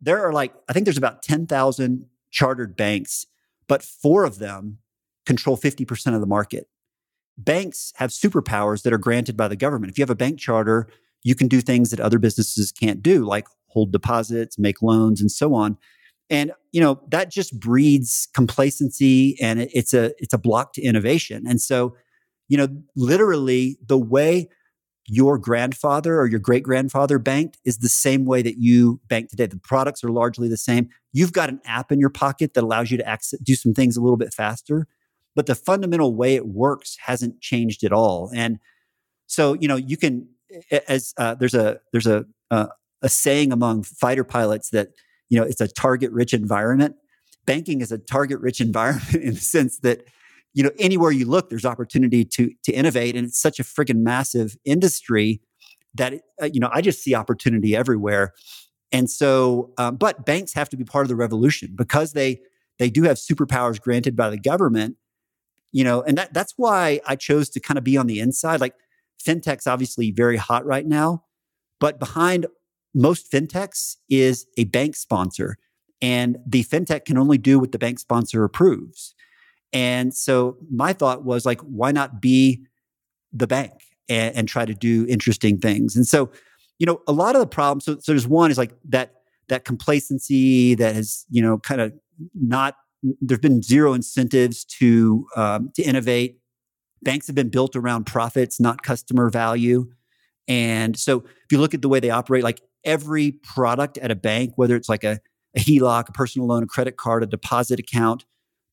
[0.00, 3.26] there are like, I think there's about 10,000 chartered banks,
[3.68, 4.78] but four of them
[5.24, 6.68] control 50% of the market.
[7.38, 9.90] Banks have superpowers that are granted by the government.
[9.90, 10.88] If you have a bank charter,
[11.22, 15.30] you can do things that other businesses can't do, like hold deposits, make loans, and
[15.30, 15.76] so on
[16.30, 21.44] and you know that just breeds complacency and it's a it's a block to innovation
[21.46, 21.96] and so
[22.48, 24.48] you know literally the way
[25.06, 29.46] your grandfather or your great grandfather banked is the same way that you bank today.
[29.46, 30.88] The products are largely the same.
[31.12, 33.96] You've got an app in your pocket that allows you to access, do some things
[33.96, 34.86] a little bit faster
[35.34, 38.30] but the fundamental way it works hasn't changed at all.
[38.34, 38.58] And
[39.26, 40.26] so you know you can
[40.88, 42.68] as uh, there's a there's a uh,
[43.02, 44.88] a saying among fighter pilots that
[45.28, 46.96] you know, it's a target rich environment.
[47.46, 50.04] Banking is a target rich environment in the sense that,
[50.56, 53.98] you know, anywhere you look, there's opportunity to to innovate, and it's such a friggin'
[53.98, 55.42] massive industry
[55.94, 58.32] that uh, you know I just see opportunity everywhere.
[58.90, 62.40] And so, um, but banks have to be part of the revolution because they
[62.78, 64.96] they do have superpowers granted by the government.
[65.72, 68.62] You know, and that that's why I chose to kind of be on the inside.
[68.62, 68.76] Like
[69.22, 71.24] fintech's obviously very hot right now,
[71.80, 72.46] but behind
[72.94, 75.58] most fintechs is a bank sponsor,
[76.00, 79.14] and the fintech can only do what the bank sponsor approves.
[79.76, 82.64] And so my thought was like, why not be
[83.30, 83.74] the bank
[84.08, 85.94] and, and try to do interesting things?
[85.96, 86.30] And so,
[86.78, 87.84] you know, a lot of the problems.
[87.84, 89.12] So, so there's one is like that
[89.48, 91.92] that complacency that has you know kind of
[92.34, 92.76] not.
[93.20, 96.38] There's been zero incentives to um, to innovate.
[97.02, 99.90] Banks have been built around profits, not customer value.
[100.48, 104.16] And so if you look at the way they operate, like every product at a
[104.16, 105.20] bank, whether it's like a,
[105.54, 108.24] a HELOC, a personal loan, a credit card, a deposit account,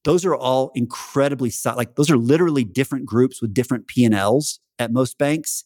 [0.03, 5.17] those are all incredibly like those are literally different groups with different P&Ls at most
[5.17, 5.63] banks.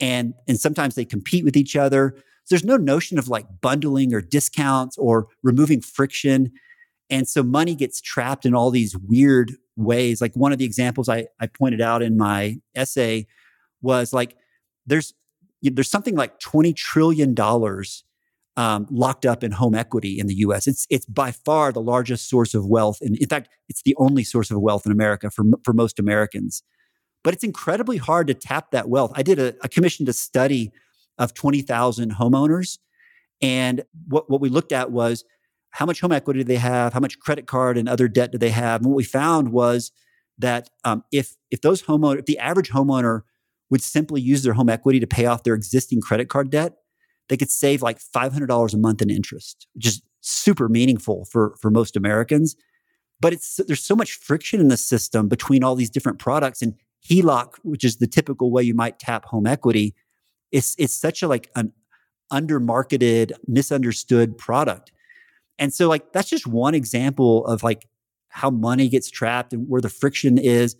[0.00, 2.14] And, and sometimes they compete with each other.
[2.16, 6.52] So there's no notion of like bundling or discounts or removing friction.
[7.08, 10.20] And so money gets trapped in all these weird ways.
[10.20, 13.26] Like one of the examples I, I pointed out in my essay
[13.82, 14.36] was like
[14.86, 15.14] there's
[15.62, 17.34] there's something like $20 trillion
[18.56, 20.66] um, locked up in home equity in the US.
[20.66, 22.98] It's, it's by far the largest source of wealth.
[23.00, 26.62] And in fact, it's the only source of wealth in America for, for most Americans.
[27.22, 29.12] But it's incredibly hard to tap that wealth.
[29.14, 30.72] I did a, a commissioned a study
[31.18, 32.78] of 20,000 homeowners.
[33.42, 35.24] And what, what we looked at was
[35.70, 36.94] how much home equity do they have?
[36.94, 38.80] How much credit card and other debt do they have?
[38.80, 39.92] And what we found was
[40.38, 43.22] that um, if, if those homeowners, if the average homeowner
[43.68, 46.76] would simply use their home equity to pay off their existing credit card debt,
[47.28, 51.70] they could save like $500 a month in interest, which is super meaningful for, for
[51.70, 52.56] most Americans.
[53.20, 56.74] But it's, there's so much friction in the system between all these different products and
[57.08, 59.94] HELOC, which is the typical way you might tap home equity.
[60.52, 61.72] It's, it's such a like an
[62.32, 64.92] undermarketed, misunderstood product.
[65.58, 67.88] And so like, that's just one example of like
[68.28, 70.76] how money gets trapped and where the friction is.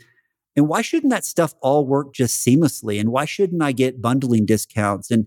[0.56, 3.00] And why shouldn't that stuff all work just seamlessly?
[3.00, 5.10] And why shouldn't I get bundling discounts?
[5.10, 5.26] And,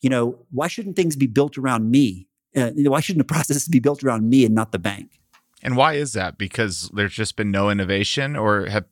[0.00, 2.28] you know, why shouldn't things be built around me?
[2.56, 5.20] Uh, why shouldn't the process be built around me and not the bank?
[5.62, 6.38] And why is that?
[6.38, 8.84] Because there's just been no innovation, or have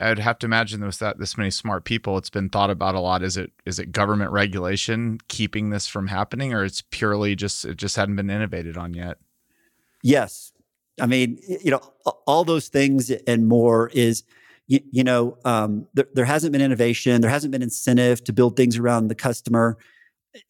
[0.00, 3.00] I'd have to imagine with that this many smart people, it's been thought about a
[3.00, 3.22] lot.
[3.22, 7.76] Is it is it government regulation keeping this from happening, or it's purely just it
[7.76, 9.18] just hadn't been innovated on yet?
[10.02, 10.52] Yes,
[11.00, 11.80] I mean, you know,
[12.26, 14.24] all those things and more is
[14.66, 17.20] you, you know, um, there, there, hasn't been innovation.
[17.20, 19.78] There hasn't been incentive to build things around the customer.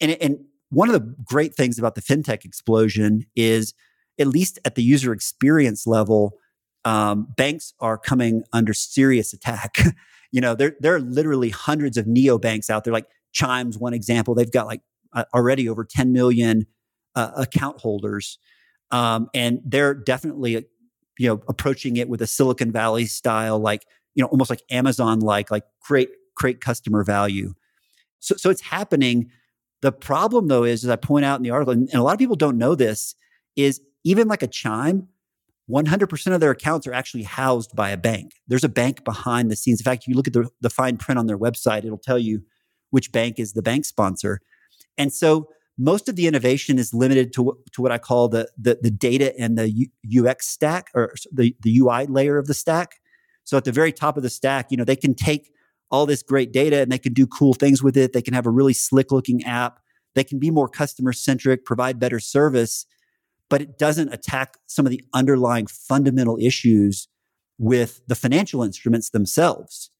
[0.01, 0.39] And, and
[0.71, 3.75] one of the great things about the fintech explosion is,
[4.19, 6.39] at least at the user experience level,
[6.85, 9.77] um, banks are coming under serious attack.
[10.33, 12.93] you know, there, there are literally hundreds of neo banks out there.
[12.93, 14.35] Like Chime's one example.
[14.35, 14.81] They've got like
[15.13, 16.67] uh, already over 10 million
[17.15, 18.39] uh, account holders.
[18.91, 20.67] Um, and they're definitely,
[21.19, 25.21] you know, approaching it with a Silicon Valley style, like you know, almost like Amazon
[25.21, 27.55] like, like create, create customer value.
[28.19, 29.31] So, so it's happening.
[29.81, 32.13] The problem though is, as I point out in the article, and, and a lot
[32.13, 33.15] of people don't know this,
[33.57, 35.09] is even like a Chime,
[35.71, 38.33] 100% of their accounts are actually housed by a bank.
[38.47, 39.81] There's a bank behind the scenes.
[39.81, 42.19] In fact, if you look at the, the fine print on their website, it'll tell
[42.19, 42.43] you
[42.91, 44.41] which bank is the bank sponsor.
[44.97, 48.79] And so most of the innovation is limited to, to what I call the, the,
[48.81, 49.89] the data and the
[50.19, 52.97] UX stack or the, the UI layer of the stack.
[53.45, 55.53] So at the very top of the stack, you know, they can take
[55.91, 58.13] all this great data and they can do cool things with it.
[58.13, 59.81] They can have a really slick looking app.
[60.15, 62.87] They can be more customer centric, provide better service,
[63.49, 67.09] but it doesn't attack some of the underlying fundamental issues
[67.59, 69.91] with the financial instruments themselves.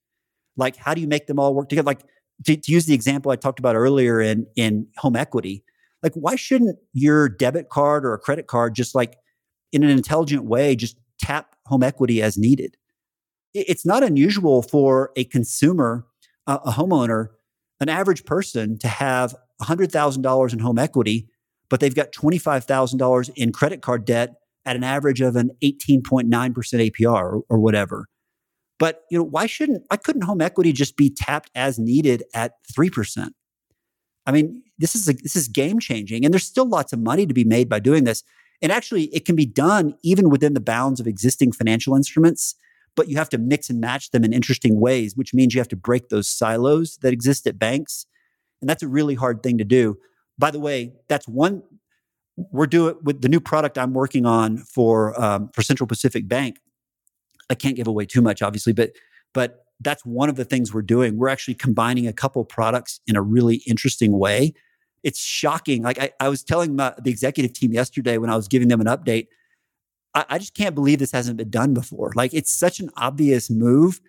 [0.55, 1.85] Like, how do you make them all work together?
[1.85, 2.03] Like,
[2.45, 5.63] to, to use the example I talked about earlier in, in home equity,
[6.03, 9.17] like, why shouldn't your debit card or a credit card just like
[9.71, 12.77] in an intelligent way, just tap home equity as needed?
[13.53, 16.05] It's not unusual for a consumer,
[16.45, 17.29] a, homeowner,
[17.79, 21.29] an average person to have $100,000 in home equity,
[21.69, 24.35] but they've got $25,000 in credit card debt
[24.65, 28.07] at an average of an 18.9% APR or, or whatever.
[28.77, 32.53] But you know, why shouldn't why couldn't home equity just be tapped as needed at
[32.73, 33.29] 3%?
[34.25, 37.25] I mean, this is a, this is game changing and there's still lots of money
[37.25, 38.23] to be made by doing this.
[38.61, 42.55] And actually it can be done even within the bounds of existing financial instruments,
[42.95, 45.67] but you have to mix and match them in interesting ways, which means you have
[45.69, 48.05] to break those silos that exist at banks.
[48.61, 49.97] And that's a really hard thing to do.
[50.37, 51.63] By the way, that's one
[52.51, 56.59] we're doing with the new product I'm working on for um, for Central Pacific Bank.
[57.49, 58.91] I can't give away too much, obviously, but
[59.33, 61.17] but that's one of the things we're doing.
[61.17, 64.53] We're actually combining a couple products in a really interesting way.
[65.03, 65.83] It's shocking.
[65.83, 68.81] Like I, I was telling my, the executive team yesterday when I was giving them
[68.81, 69.27] an update,
[70.13, 72.11] I, I just can't believe this hasn't been done before.
[72.15, 74.01] Like it's such an obvious move,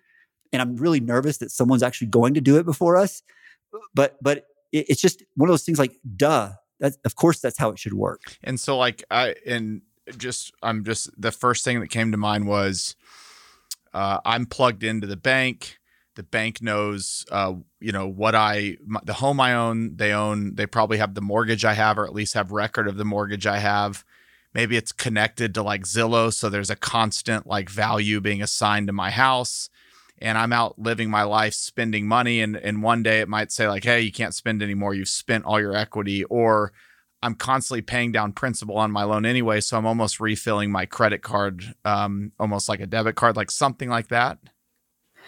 [0.52, 3.22] and I'm really nervous that someone's actually going to do it before us.
[3.94, 5.78] But but it, it's just one of those things.
[5.78, 8.20] Like duh, that of course that's how it should work.
[8.42, 9.82] And so like I and
[10.16, 12.96] just I'm just the first thing that came to mind was
[13.92, 15.78] uh, I'm plugged into the bank.
[16.16, 20.54] The bank knows, uh, you know, what I, my, the home I own, they own,
[20.54, 23.46] they probably have the mortgage I have, or at least have record of the mortgage
[23.46, 24.04] I have.
[24.52, 26.32] Maybe it's connected to like Zillow.
[26.32, 29.70] So there's a constant like value being assigned to my house.
[30.18, 32.40] And I'm out living my life spending money.
[32.40, 34.92] And, and one day it might say, like, hey, you can't spend anymore.
[34.92, 36.24] You've spent all your equity.
[36.24, 36.72] Or
[37.22, 41.22] I'm constantly paying down principal on my loan anyway, so I'm almost refilling my credit
[41.22, 44.38] card, um, almost like a debit card, like something like that.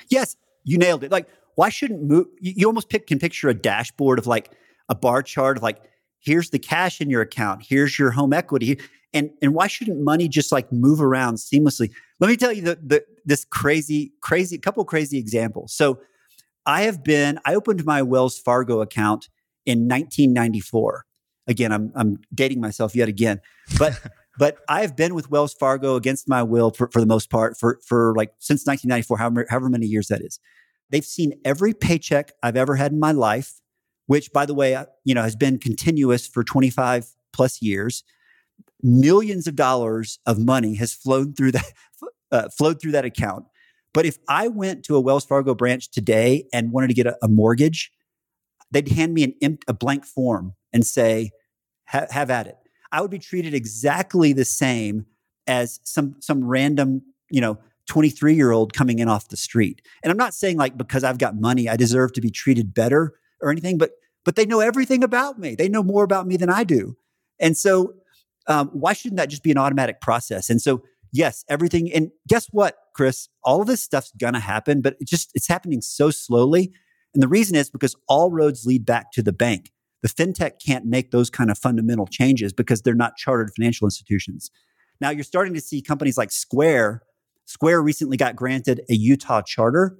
[0.09, 1.11] Yes, you nailed it.
[1.11, 2.29] Like, why shouldn't move?
[2.41, 4.51] You, almost pick, can picture a dashboard of like
[4.89, 5.83] a bar chart of like,
[6.19, 8.81] here's the cash in your account, here's your home equity,
[9.15, 11.91] and and why shouldn't money just like move around seamlessly?
[12.21, 15.75] Let me tell you the, the this crazy, crazy, couple crazy examples.
[15.75, 16.01] So,
[16.67, 19.29] I have been, I opened my Wells Fargo account
[19.67, 21.05] in 1994
[21.47, 23.41] again, I'm I'm dating myself yet again,
[23.79, 23.99] but
[24.39, 27.81] but I've been with Wells Fargo against my will for, for the most part for
[27.87, 30.39] for like since 1994, however however many years that is.
[30.91, 33.61] They've seen every paycheck I've ever had in my life,
[34.07, 38.05] which by the way, you know, has been continuous for 25 plus years.
[38.83, 41.73] Millions of dollars of money has flowed through that
[42.33, 43.45] uh, flowed through that account.
[43.95, 47.17] But if I went to a Wells Fargo branch today and wanted to get a,
[47.23, 47.93] a mortgage,
[48.71, 51.31] they'd hand me an a blank form and say,
[51.85, 52.57] have at it.
[52.91, 55.07] I would be treated exactly the same
[55.47, 59.83] as some some random, you know, 23 year old coming in off the street.
[60.03, 63.15] And I'm not saying like because I've got money, I deserve to be treated better
[63.41, 63.93] or anything, but
[64.25, 65.55] but they know everything about me.
[65.55, 66.97] They know more about me than I do.
[67.41, 67.95] And so
[68.47, 70.51] um, why shouldn't that just be an automatic process?
[70.51, 71.93] And so yes, everything.
[71.93, 73.29] And guess what, Chris?
[73.45, 76.73] All of this stuff's gonna happen, but it just it's happening so slowly.
[77.15, 79.71] And the reason is because all roads lead back to the bank.
[80.03, 84.51] The fintech can't make those kind of fundamental changes because they're not chartered financial institutions.
[85.01, 87.03] Now you're starting to see companies like Square.
[87.45, 89.99] Square recently got granted a Utah charter.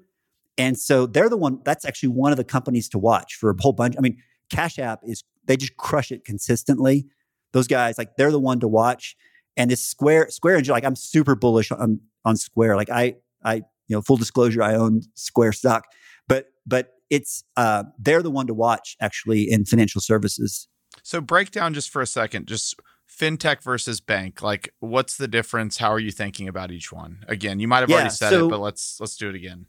[0.59, 3.55] And so they're the one that's actually one of the companies to watch for a
[3.61, 3.95] whole bunch.
[3.97, 4.19] I mean,
[4.51, 7.07] Cash App is they just crush it consistently.
[7.53, 9.17] Those guys, like they're the one to watch.
[9.57, 12.77] And this Square, Square, and you're like I'm super bullish on on Square.
[12.77, 15.85] Like I, I, you know, full disclosure, I own Square stock,
[16.29, 20.69] but but it's uh, they're the one to watch actually in financial services.
[21.03, 24.43] So break down just for a second, just fintech versus bank.
[24.43, 25.79] Like, what's the difference?
[25.79, 27.25] How are you thinking about each one?
[27.29, 29.67] Again, you might have yeah, already said so, it, but let's let's do it again.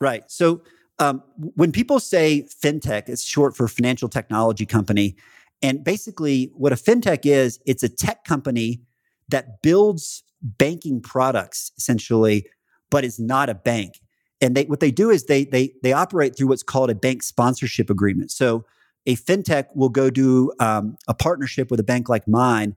[0.00, 0.24] Right.
[0.30, 0.62] So
[0.98, 5.16] um, when people say fintech, it's short for financial technology company.
[5.62, 8.82] And basically, what a fintech is, it's a tech company
[9.28, 12.46] that builds banking products essentially,
[12.90, 14.00] but is not a bank
[14.42, 17.22] and they what they do is they they they operate through what's called a bank
[17.22, 18.30] sponsorship agreement.
[18.30, 18.64] So
[19.06, 22.76] a fintech will go do um, a partnership with a bank like mine,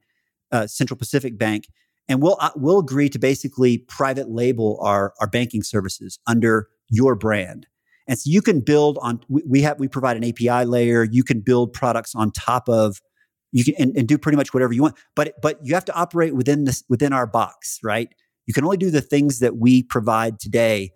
[0.52, 1.68] uh, Central Pacific Bank,
[2.08, 7.16] and we'll uh, we'll agree to basically private label our our banking services under your
[7.16, 7.66] brand.
[8.08, 11.04] And so you can build on, we have, we provide an API layer.
[11.04, 13.02] You can build products on top of,
[13.52, 14.96] you can, and, and do pretty much whatever you want.
[15.16, 18.10] But, but you have to operate within this, within our box, right?
[18.46, 20.92] You can only do the things that we provide today.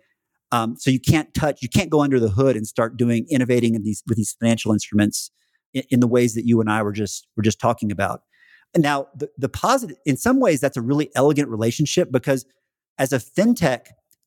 [0.52, 3.74] Um, so you can't touch, you can't go under the hood and start doing innovating
[3.74, 5.30] in these with these financial instruments
[5.74, 8.22] in, in the ways that you and I were just were just talking about.
[8.74, 12.44] And now the, the positive, in some ways, that's a really elegant relationship because
[12.98, 13.86] as a fintech,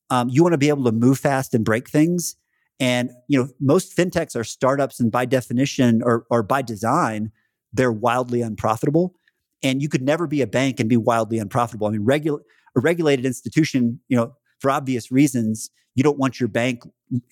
[0.10, 2.36] um, you want to be able to move fast and break things.
[2.84, 7.32] And you know, most fintechs are startups, and by definition or or by design,
[7.72, 9.16] they're wildly unprofitable.
[9.64, 11.88] And you could never be a bank and be wildly unprofitable.
[11.88, 12.42] I mean, regul-
[12.76, 16.84] a regulated institution, you know, for obvious reasons, you don't want your bank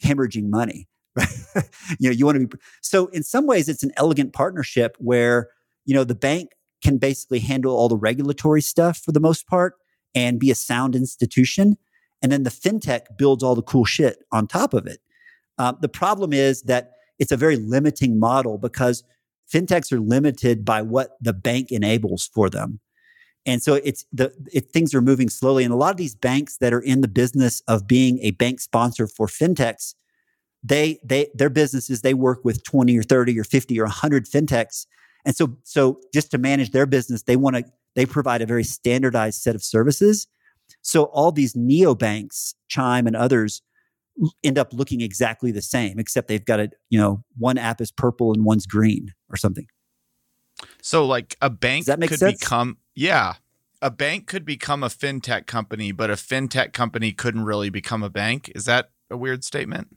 [0.02, 0.88] hemorrhaging money.
[1.18, 1.66] Right?
[1.99, 3.08] you know, you want to be so.
[3.08, 5.49] In some ways, it's an elegant partnership where
[5.84, 9.74] you know the bank can basically handle all the regulatory stuff for the most part
[10.16, 11.76] and be a sound institution,
[12.22, 15.01] and then the fintech builds all the cool shit on top of it.
[15.62, 19.03] Uh, the problem is that it's a very limiting model because
[19.53, 22.80] fintechs are limited by what the bank enables for them.
[23.45, 25.64] And so it's the it, things are moving slowly.
[25.64, 28.59] And a lot of these banks that are in the business of being a bank
[28.59, 29.93] sponsor for fintechs,
[30.64, 34.88] they they their businesses they work with 20 or 30 or 50 or 100 fintechs.
[35.26, 38.64] And so so just to manage their business, they want to they provide a very
[38.64, 40.26] standardized set of services.
[40.82, 43.62] So all these neobanks, Chime and others,
[44.43, 47.91] end up looking exactly the same, except they've got a, you know, one app is
[47.91, 49.68] purple and one's green or something.
[50.82, 52.39] So like a bank that could sense?
[52.39, 53.36] become yeah.
[53.82, 58.12] A bank could become a fintech company, but a fintech company couldn't really become a
[58.12, 58.51] bank.
[58.53, 59.95] Is that a weird statement?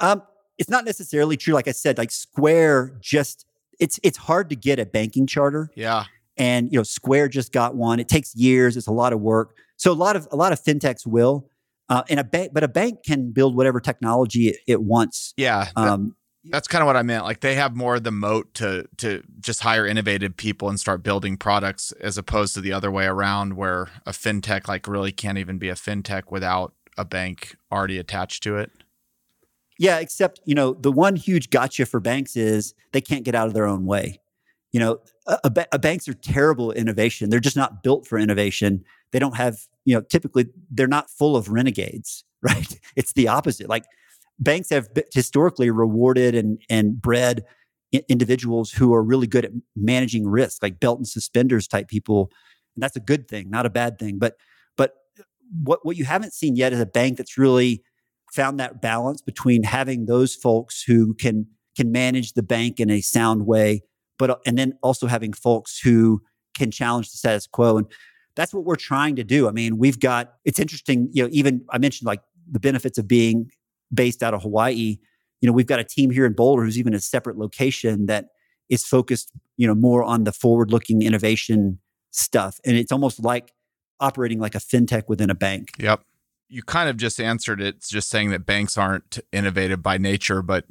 [0.00, 0.22] Um,
[0.56, 1.52] it's not necessarily true.
[1.52, 3.46] Like I said, like Square just
[3.78, 5.70] it's it's hard to get a banking charter.
[5.74, 6.04] Yeah.
[6.36, 8.00] And you know, Square just got one.
[8.00, 8.76] It takes years.
[8.76, 9.56] It's a lot of work.
[9.76, 11.48] So a lot of a lot of fintechs will,
[11.88, 15.34] uh, and a bank, but a bank can build whatever technology it, it wants.
[15.36, 15.68] Yeah.
[15.76, 16.16] Um,
[16.46, 17.24] that's kind of what I meant.
[17.24, 21.02] Like they have more of the moat to to just hire innovative people and start
[21.02, 25.38] building products as opposed to the other way around where a fintech like really can't
[25.38, 28.70] even be a fintech without a bank already attached to it.
[29.78, 33.48] Yeah, except, you know, the one huge gotcha for banks is they can't get out
[33.48, 34.20] of their own way.
[34.70, 37.30] You know, a, a, a banks are terrible innovation.
[37.30, 38.84] They're just not built for innovation.
[39.14, 42.80] They don't have, you know, typically they're not full of renegades, right?
[42.96, 43.68] It's the opposite.
[43.68, 43.84] Like
[44.40, 47.44] banks have historically rewarded and, and bred
[48.08, 52.28] individuals who are really good at managing risk, like belt and suspenders type people.
[52.74, 54.18] And that's a good thing, not a bad thing.
[54.18, 54.34] But,
[54.76, 54.94] but
[55.62, 57.84] what, what you haven't seen yet is a bank that's really
[58.32, 61.46] found that balance between having those folks who can,
[61.76, 63.82] can manage the bank in a sound way,
[64.18, 66.20] but, and then also having folks who
[66.56, 67.78] can challenge the status quo.
[67.78, 67.86] And
[68.36, 69.48] that's what we're trying to do.
[69.48, 72.20] I mean, we've got, it's interesting, you know, even I mentioned like
[72.50, 73.50] the benefits of being
[73.92, 74.98] based out of Hawaii.
[75.40, 78.28] You know, we've got a team here in Boulder who's even a separate location that
[78.68, 81.78] is focused, you know, more on the forward-looking innovation
[82.10, 82.58] stuff.
[82.64, 83.52] And it's almost like
[84.00, 85.70] operating like a fintech within a bank.
[85.78, 86.02] Yep.
[86.48, 90.64] You kind of just answered it just saying that banks aren't innovative by nature, but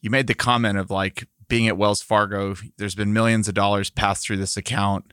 [0.00, 3.90] you made the comment of like being at Wells Fargo, there's been millions of dollars
[3.90, 5.12] passed through this account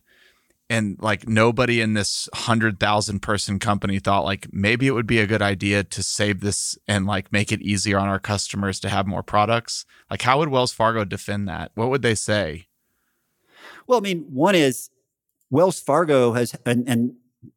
[0.69, 5.27] and like nobody in this 100,000 person company thought like maybe it would be a
[5.27, 9.07] good idea to save this and like make it easier on our customers to have
[9.07, 9.85] more products.
[10.09, 11.71] Like how would Wells Fargo defend that?
[11.75, 12.67] What would they say?
[13.87, 14.89] Well i mean one is
[15.49, 17.13] Wells Fargo has and, and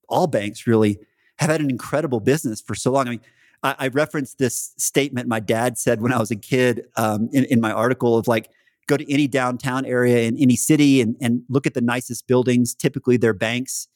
[0.09, 1.01] all banks really
[1.37, 3.09] have had an incredible business for so long.
[3.09, 3.21] I mean
[3.63, 7.45] I, I referenced this statement my dad said when I was a kid um, in,
[7.47, 8.51] in my article of like
[8.91, 12.75] go to any downtown area in any city and, and look at the nicest buildings.
[12.75, 13.89] Typically, they're banks.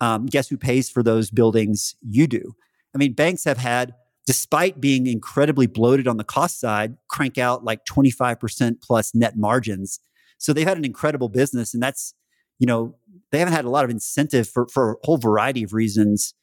[0.00, 1.96] Um, guess who pays for those buildings?
[2.00, 2.54] You do.
[2.94, 3.94] I mean, banks have had,
[4.26, 10.00] despite being incredibly bloated on the cost side, crank out like 25% plus net margins.
[10.38, 11.74] So they've had an incredible business.
[11.74, 12.14] And that's,
[12.58, 12.94] you know,
[13.32, 16.34] they haven't had a lot of incentive for, for a whole variety of reasons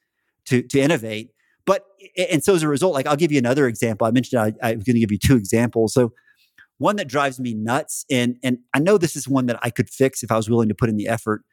[0.45, 1.29] to, to innovate.
[1.65, 1.85] But,
[2.17, 4.05] and so as a result, like I'll give you another example.
[4.05, 5.93] I mentioned I, I was going to give you two examples.
[5.93, 6.11] So
[6.83, 9.89] one that drives me nuts, and and I know this is one that I could
[9.89, 11.43] fix if I was willing to put in the effort.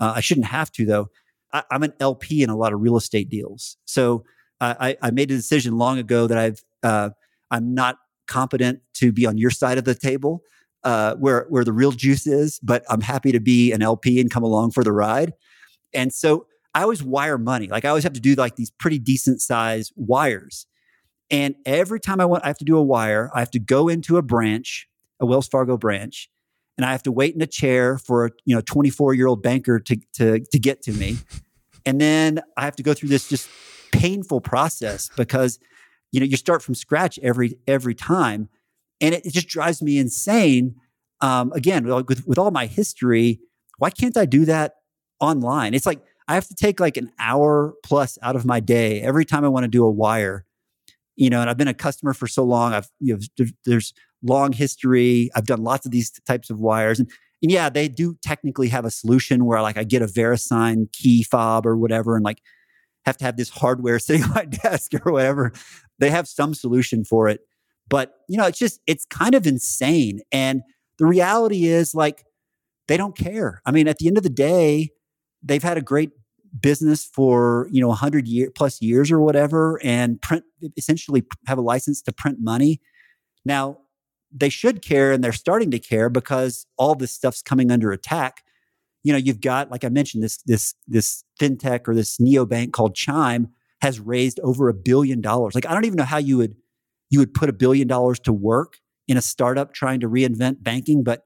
[0.00, 1.08] Uh, I shouldn't have to though.
[1.52, 4.24] I, am an LP in a lot of real estate deals, so
[4.60, 7.10] I, I, made a decision long ago that I've uh,
[7.50, 10.42] I'm not competent to be on your side of the table
[10.84, 14.30] uh, where where the real juice is, but I'm happy to be an LP and
[14.30, 15.32] come along for the ride.
[15.92, 17.68] And so I always wire money.
[17.68, 20.66] Like I always have to do like these pretty decent size wires.
[21.30, 23.88] And every time I want, I have to do a wire, I have to go
[23.88, 24.88] into a branch,
[25.20, 26.30] a Wells Fargo branch,
[26.76, 29.42] and I have to wait in a chair for a you know 24 year old
[29.42, 31.18] banker to, to, to get to me.
[31.84, 33.48] And then I have to go through this just
[33.92, 35.58] painful process because
[36.12, 38.48] you know, you start from scratch every every time,
[39.00, 40.76] and it, it just drives me insane.
[41.20, 43.40] Um, again, with with all my history,
[43.78, 44.74] why can't I do that
[45.20, 45.74] online?
[45.74, 49.24] It's like I have to take like an hour plus out of my day every
[49.24, 50.44] time I want to do a wire.
[51.18, 52.72] You know, and I've been a customer for so long.
[52.72, 53.92] I've you know, there's
[54.22, 55.30] long history.
[55.34, 57.10] I've done lots of these types of wires, and
[57.42, 61.22] and yeah, they do technically have a solution where like I get a VeriSign key
[61.22, 62.40] fob or whatever, and like
[63.08, 65.52] have to have this hardware sitting on my desk or whatever.
[65.98, 67.40] They have some solution for it.
[67.88, 70.20] But, you know, it's just, it's kind of insane.
[70.30, 70.62] And
[70.98, 72.24] the reality is like,
[72.86, 73.60] they don't care.
[73.66, 74.90] I mean, at the end of the day,
[75.42, 76.10] they've had a great
[76.60, 80.44] business for, you know, 100 year plus years or whatever and print
[80.76, 82.80] essentially have a license to print money.
[83.44, 83.78] Now,
[84.30, 88.42] they should care and they're starting to care because all this stuff's coming under attack
[89.08, 92.94] you know, you've got, like I mentioned, this this this fintech or this neobank called
[92.94, 93.48] Chime
[93.80, 95.54] has raised over a billion dollars.
[95.54, 96.56] Like I don't even know how you would
[97.10, 101.04] you would put a billion dollars to work in a startup trying to reinvent banking,
[101.04, 101.24] but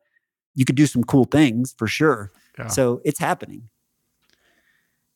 [0.54, 2.30] you could do some cool things for sure.
[2.58, 2.68] Yeah.
[2.68, 3.68] So it's happening.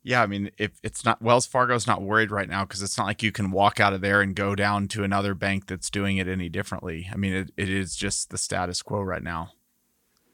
[0.06, 3.08] Yeah, I mean, if it's not Wells Fargo's not worried right now because it's not
[3.08, 6.18] like you can walk out of there and go down to another bank that's doing
[6.18, 7.08] it any differently.
[7.12, 9.50] I mean, it, it is just the status quo right now.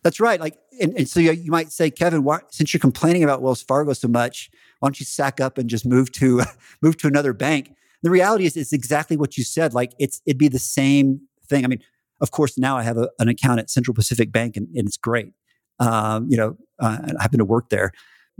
[0.02, 0.38] That's right.
[0.38, 3.62] Like, and, and so you, you, might say, Kevin, why, since you're complaining about Wells
[3.62, 4.50] Fargo so much,
[4.80, 6.42] why don't you sack up and just move to
[6.82, 7.74] move to another bank?
[8.02, 9.72] The reality is, it's exactly what you said.
[9.72, 11.64] Like, it's it'd be the same thing.
[11.64, 11.82] I mean,
[12.20, 14.98] of course, now I have a, an account at Central Pacific Bank, and, and it's
[14.98, 15.32] great.
[15.78, 17.92] Um, you know, uh, I happen to work there,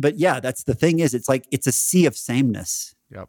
[0.03, 0.99] but yeah, that's the thing.
[0.99, 2.95] Is it's like it's a sea of sameness.
[3.11, 3.29] Yep.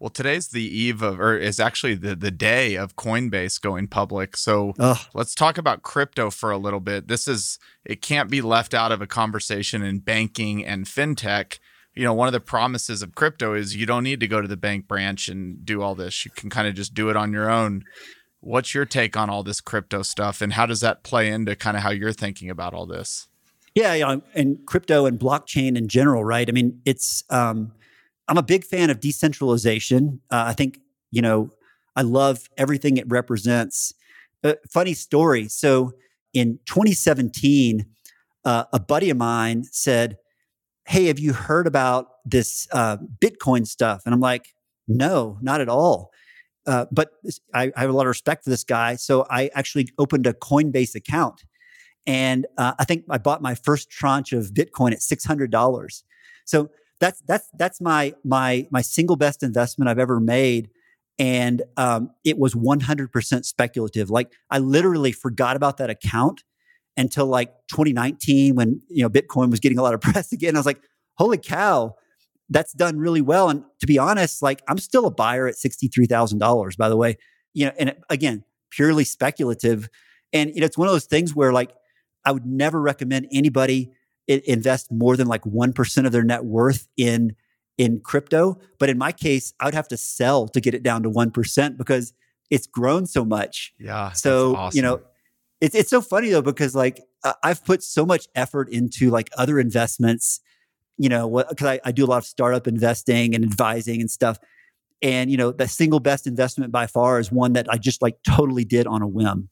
[0.00, 4.36] Well, today's the eve of, or is actually the, the day of Coinbase going public.
[4.36, 4.98] So Ugh.
[5.12, 7.08] let's talk about crypto for a little bit.
[7.08, 11.58] This is, it can't be left out of a conversation in banking and fintech.
[11.94, 14.46] You know, one of the promises of crypto is you don't need to go to
[14.46, 16.24] the bank branch and do all this.
[16.24, 17.82] You can kind of just do it on your own.
[18.38, 21.76] What's your take on all this crypto stuff and how does that play into kind
[21.76, 23.26] of how you're thinking about all this?
[23.74, 26.48] Yeah, yeah, and crypto and blockchain in general, right?
[26.48, 27.72] I mean, it's um,
[28.28, 30.20] I'm a big fan of decentralization.
[30.30, 31.50] Uh, I think, you know,
[31.96, 33.94] I love everything it represents.
[34.44, 35.48] Uh, funny story.
[35.48, 35.92] So
[36.34, 37.86] in 2017,
[38.44, 40.18] uh, a buddy of mine said,
[40.86, 44.02] Hey, have you heard about this uh, Bitcoin stuff?
[44.04, 44.46] And I'm like,
[44.86, 46.10] No, not at all.
[46.66, 47.12] Uh, but
[47.54, 48.96] I, I, have a lot of respect for this guy.
[48.96, 51.42] So I actually opened a Coinbase account.
[52.08, 56.02] And uh, I think I bought my first tranche of Bitcoin at $600.
[56.46, 60.70] So that's that's that's my my my single best investment I've ever made.
[61.20, 64.08] And um, it was 100% speculative.
[64.08, 66.44] Like I literally forgot about that account
[66.96, 70.56] until like 2019 when you know Bitcoin was getting a lot of press again.
[70.56, 70.80] I was like,
[71.18, 71.94] holy cow,
[72.48, 73.50] that's done really well.
[73.50, 77.18] And to be honest, like I'm still a buyer at $63,000, by the way.
[77.52, 79.90] You know, and again, purely speculative.
[80.32, 81.72] And you know, it's one of those things where like
[82.24, 83.92] I would never recommend anybody
[84.28, 87.34] invest more than like 1% of their net worth in
[87.78, 91.02] in crypto but in my case i would have to sell to get it down
[91.02, 92.12] to 1% because
[92.50, 93.72] it's grown so much.
[93.78, 94.76] Yeah so awesome.
[94.76, 95.00] you know
[95.60, 97.00] it's it's so funny though because like
[97.42, 100.40] i've put so much effort into like other investments
[100.98, 104.38] you know because I, I do a lot of startup investing and advising and stuff.
[105.00, 108.16] And you know the single best investment by far is one that i just like
[108.24, 109.48] totally did on a whim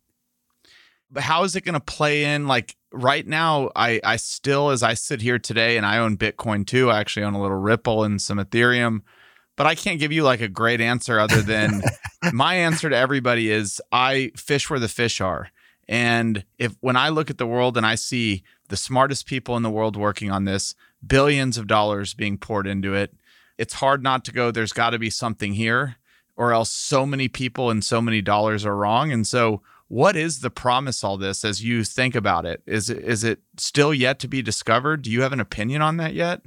[1.17, 2.47] how is it going to play in?
[2.47, 6.67] Like right now i i still as i sit here today and i own bitcoin
[6.67, 9.01] too i actually own a little ripple and some ethereum
[9.57, 11.83] but i can't give you like a great answer other than
[12.33, 15.51] my answer to everybody is i fish where the fish are.
[15.89, 19.63] And if when i look at the world and i see the smartest people in
[19.63, 20.75] the world working on this
[21.07, 23.15] billions of dollars being poured into it
[23.59, 25.97] it's hard not to go there's got to be something here
[26.37, 29.11] or else so many people and so many dollars are wrong.
[29.11, 32.63] And so what is the promise all this as you think about it?
[32.67, 35.03] Is it is it still yet to be discovered?
[35.03, 36.43] Do you have an opinion on that yet?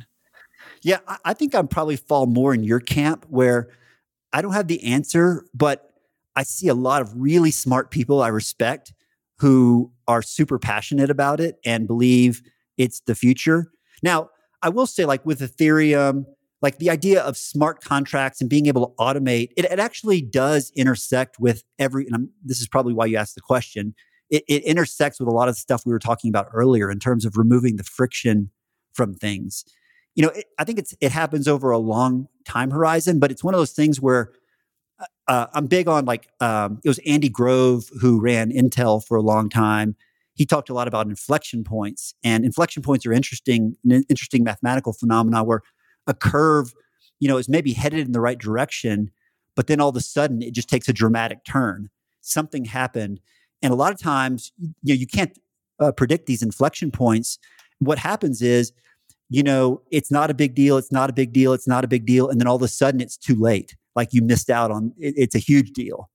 [0.81, 3.69] Yeah, I think I'm probably fall more in your camp where
[4.31, 5.93] I don't have the answer, but
[6.35, 8.93] I see a lot of really smart people I respect
[9.39, 12.41] who are super passionate about it and believe
[12.77, 13.71] it's the future.
[14.03, 14.29] Now,
[14.61, 16.25] I will say, like with Ethereum,
[16.61, 20.71] like the idea of smart contracts and being able to automate it, it actually does
[20.75, 23.95] intersect with every and I'm, this is probably why you asked the question.
[24.29, 27.25] It, it intersects with a lot of stuff we were talking about earlier in terms
[27.25, 28.51] of removing the friction
[28.93, 29.65] from things.
[30.15, 33.43] You know it, i think it's it happens over a long time horizon but it's
[33.43, 34.33] one of those things where
[34.99, 39.15] uh, uh i'm big on like um, it was andy grove who ran intel for
[39.15, 39.95] a long time.
[40.33, 44.93] He talked a lot about inflection points and inflection points are interesting an interesting mathematical
[44.93, 45.61] phenomena where
[46.09, 46.73] a curve,
[47.19, 49.11] you know, is maybe headed in the right direction,
[49.55, 51.89] but then all of a sudden it just takes a dramatic turn.
[52.21, 53.21] Something happened.
[53.61, 55.37] And a lot of times, you know, you can't
[55.79, 57.37] uh, predict these inflection points.
[57.77, 58.73] What happens is,
[59.29, 60.77] you know, it's not a big deal.
[60.77, 61.53] It's not a big deal.
[61.53, 62.29] It's not a big deal.
[62.29, 63.75] And then all of a sudden it's too late.
[63.95, 66.09] Like you missed out on it, it's a huge deal.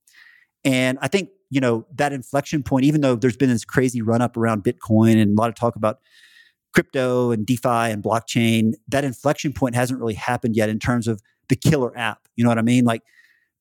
[0.64, 4.22] And I think, you know, that inflection point, even though there's been this crazy run
[4.22, 6.00] up around Bitcoin and a lot of talk about
[6.74, 11.22] crypto and DeFi and blockchain, that inflection point hasn't really happened yet in terms of
[11.48, 12.26] the killer app.
[12.36, 12.84] You know what I mean?
[12.84, 13.02] Like,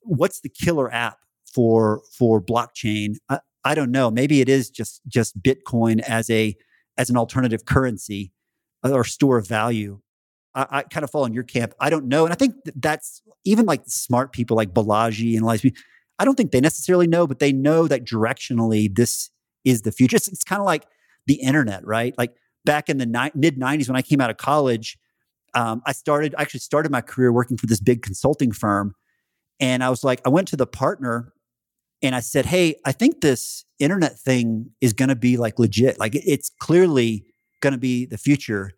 [0.01, 1.19] what's the killer app
[1.53, 3.17] for for blockchain?
[3.29, 4.11] I, I don't know.
[4.11, 6.55] Maybe it is just just Bitcoin as a
[6.97, 8.31] as an alternative currency
[8.83, 9.99] uh, or store of value.
[10.55, 11.73] I, I kind of fall in your camp.
[11.79, 15.65] I don't know, and I think that's even like smart people like Balaji and Lies.
[16.19, 19.29] I don't think they necessarily know, but they know that directionally this
[19.65, 20.15] is the future.
[20.15, 20.85] It's, it's kind of like
[21.25, 22.13] the internet, right?
[22.17, 22.35] Like
[22.65, 24.97] back in the ni- mid 90s when I came out of college,
[25.53, 28.95] um, I started, I actually started my career working for this big consulting firm.
[29.59, 31.33] And I was like, I went to the partner
[32.01, 35.99] and I said, Hey, I think this internet thing is going to be like legit.
[35.99, 37.25] Like it's clearly
[37.61, 38.71] going to be the future.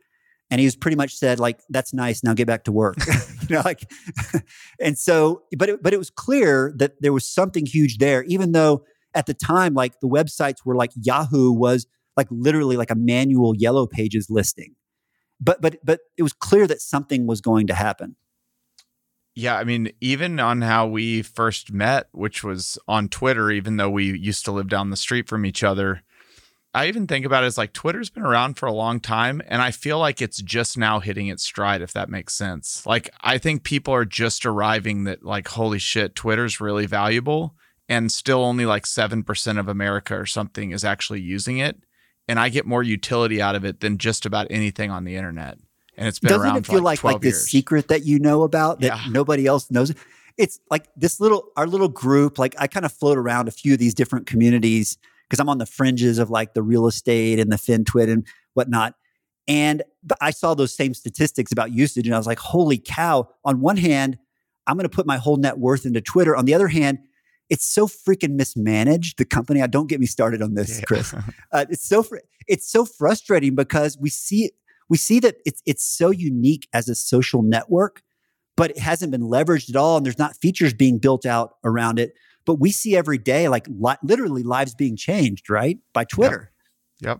[0.51, 2.23] And he was pretty much said, like, that's nice.
[2.23, 2.97] Now get back to work.
[3.49, 3.89] you know, like,
[4.79, 8.51] and so, but it, but it was clear that there was something huge there, even
[8.51, 8.83] though
[9.13, 11.87] at the time, like the websites were like Yahoo was
[12.17, 14.75] like literally like a manual yellow pages listing.
[15.39, 18.15] But but but it was clear that something was going to happen.
[19.37, 23.89] Yeah, I mean, even on how we first met, which was on Twitter, even though
[23.89, 26.03] we used to live down the street from each other,
[26.73, 29.61] I even think about it as like Twitter's been around for a long time, and
[29.61, 32.85] I feel like it's just now hitting its stride, if that makes sense.
[32.85, 37.55] Like, I think people are just arriving that, like, holy shit, Twitter's really valuable,
[37.89, 41.77] and still only like 7% of America or something is actually using it
[42.27, 45.57] and I get more utility out of it than just about anything on the internet.
[45.97, 46.53] And it's been around for a long time.
[46.53, 49.03] Doesn't around it feel like, like like this secret that you know about that yeah.
[49.09, 49.93] nobody else knows?
[50.37, 52.37] It's like this little our little group.
[52.37, 54.97] Like I kind of float around a few of these different communities
[55.29, 58.95] because I'm on the fringes of like the real estate and the FinTwit and whatnot.
[59.47, 59.83] And
[60.21, 63.77] I saw those same statistics about usage, and I was like, "Holy cow!" On one
[63.77, 64.17] hand,
[64.67, 66.35] I'm going to put my whole net worth into Twitter.
[66.35, 66.99] On the other hand,
[67.49, 69.17] it's so freaking mismanaged.
[69.17, 69.61] The company.
[69.61, 70.85] I don't get me started on this, yeah.
[70.85, 71.13] Chris.
[71.51, 72.17] Uh, it's so fr-
[72.47, 74.51] it's so frustrating because we see
[74.89, 78.01] we see that it's it's so unique as a social network,
[78.57, 81.99] but it hasn't been leveraged at all, and there's not features being built out around
[81.99, 82.13] it.
[82.45, 86.51] But we see every day, like li- literally, lives being changed, right, by Twitter.
[86.99, 87.19] Yep.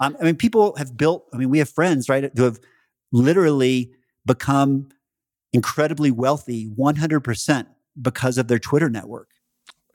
[0.00, 1.26] Um, I mean, people have built.
[1.32, 2.60] I mean, we have friends, right, who have
[3.12, 3.92] literally
[4.26, 4.88] become
[5.52, 7.66] incredibly wealthy 100%
[8.00, 9.28] because of their Twitter network.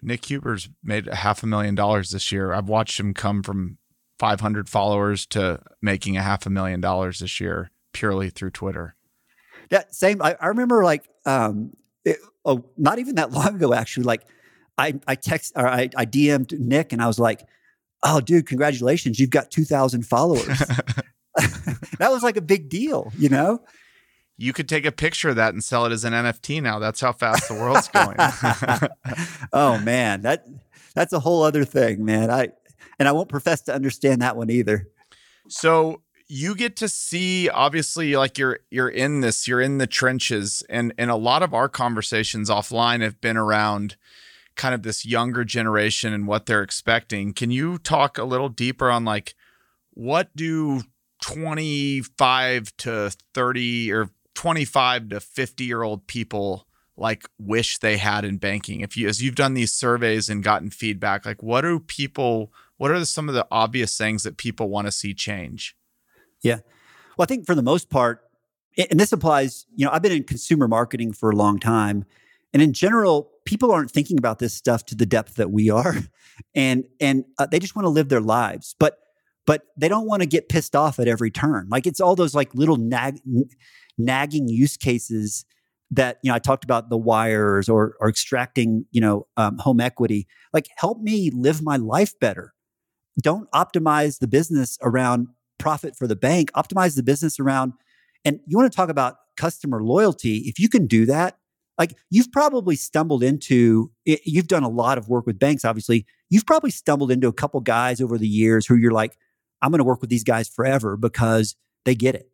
[0.01, 2.53] Nick Huber's made a half a million dollars this year.
[2.53, 3.77] I've watched him come from
[4.19, 8.95] 500 followers to making a half a million dollars this year purely through Twitter.
[9.71, 10.21] Yeah, same.
[10.21, 11.71] I, I remember like, um,
[12.03, 14.03] it, oh, not even that long ago, actually.
[14.03, 14.23] Like,
[14.77, 17.41] I I text or I, I DM'd Nick and I was like,
[18.03, 19.19] "Oh, dude, congratulations!
[19.19, 20.45] You've got 2,000 followers."
[21.99, 23.61] that was like a big deal, you know
[24.37, 26.79] you could take a picture of that and sell it as an NFT now.
[26.79, 28.17] That's how fast the world's going.
[29.53, 30.45] oh man, that
[30.93, 32.29] that's a whole other thing, man.
[32.29, 32.49] I
[32.99, 34.87] and I won't profess to understand that one either.
[35.47, 40.63] So you get to see obviously like you're you're in this, you're in the trenches
[40.69, 43.95] and and a lot of our conversations offline have been around
[44.55, 47.33] kind of this younger generation and what they're expecting.
[47.33, 49.35] Can you talk a little deeper on like
[49.93, 50.81] what do
[51.21, 56.67] 25 to 30 or 25 to 50 year old people
[56.97, 58.81] like wish they had in banking.
[58.81, 62.91] If you as you've done these surveys and gotten feedback like what do people what
[62.91, 65.75] are some of the obvious things that people want to see change?
[66.41, 66.59] Yeah.
[67.17, 68.21] Well i think for the most part
[68.77, 72.03] and this applies you know i've been in consumer marketing for a long time
[72.53, 75.95] and in general people aren't thinking about this stuff to the depth that we are
[76.55, 78.99] and and uh, they just want to live their lives but
[79.45, 81.67] but they don't want to get pissed off at every turn.
[81.69, 83.19] Like it's all those like little nag
[83.97, 85.45] nagging use cases
[85.91, 89.79] that you know I talked about the wires or or extracting you know um, home
[89.79, 90.27] equity.
[90.53, 92.53] Like help me live my life better.
[93.21, 95.27] Don't optimize the business around
[95.57, 96.51] profit for the bank.
[96.53, 97.73] Optimize the business around.
[98.25, 100.37] And you want to talk about customer loyalty?
[100.45, 101.37] If you can do that,
[101.77, 103.91] like you've probably stumbled into.
[104.05, 105.63] You've done a lot of work with banks.
[105.63, 109.17] Obviously, you've probably stumbled into a couple guys over the years who you're like,
[109.61, 112.29] I'm going to work with these guys forever because they get it,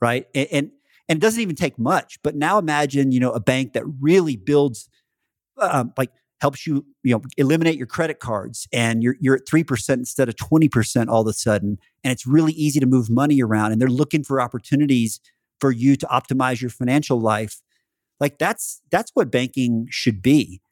[0.00, 0.26] right?
[0.34, 0.70] and, and
[1.10, 2.18] and it doesn't even take much.
[2.22, 4.88] But now imagine, you know, a bank that really builds,
[5.58, 9.64] um, like helps you, you know, eliminate your credit cards, and you're you're at three
[9.64, 13.10] percent instead of twenty percent all of a sudden, and it's really easy to move
[13.10, 15.20] money around, and they're looking for opportunities
[15.60, 17.60] for you to optimize your financial life.
[18.20, 20.62] Like that's that's what banking should be,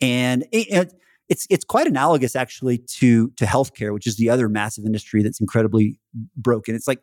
[0.00, 0.94] and it,
[1.28, 5.40] it's it's quite analogous actually to to healthcare, which is the other massive industry that's
[5.40, 5.98] incredibly
[6.36, 6.76] broken.
[6.76, 7.00] It's like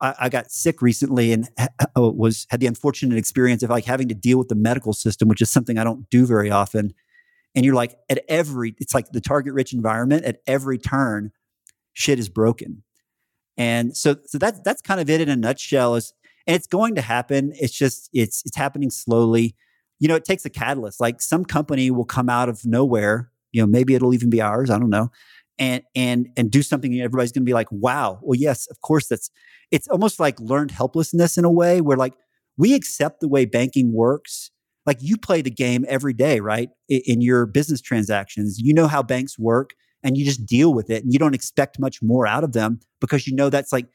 [0.00, 3.84] I, I got sick recently and ha- oh, was had the unfortunate experience of like
[3.84, 6.94] having to deal with the medical system, which is something I don't do very often.
[7.54, 11.32] And you're like at every, it's like the target rich environment at every turn,
[11.92, 12.84] shit is broken.
[13.56, 15.96] And so, so that's that's kind of it in a nutshell.
[15.96, 16.12] Is
[16.46, 17.52] and it's going to happen.
[17.56, 19.56] It's just it's it's happening slowly.
[19.98, 21.00] You know, it takes a catalyst.
[21.00, 23.30] Like some company will come out of nowhere.
[23.50, 24.70] You know, maybe it'll even be ours.
[24.70, 25.10] I don't know.
[25.58, 26.92] And and and do something.
[26.92, 28.20] And everybody's going to be like, "Wow!
[28.22, 29.08] Well, yes, of course.
[29.08, 29.30] That's
[29.70, 32.14] it's almost like learned helplessness in a way where like
[32.56, 34.50] we accept the way banking works.
[34.86, 36.70] Like you play the game every day, right?
[36.88, 39.70] In, in your business transactions, you know how banks work
[40.02, 42.80] and you just deal with it and you don't expect much more out of them
[43.00, 43.86] because you know that's like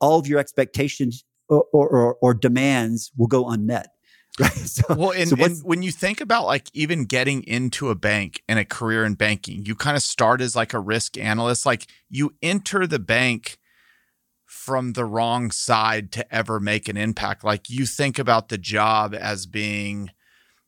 [0.00, 3.88] all of your expectations or, or, or demands will go unmet.
[4.68, 8.42] So, well, and, so and, when you think about like even getting into a bank
[8.48, 11.66] and a career in banking, you kind of start as like a risk analyst.
[11.66, 13.58] Like you enter the bank
[14.44, 17.42] from the wrong side to ever make an impact.
[17.42, 20.10] Like you think about the job as being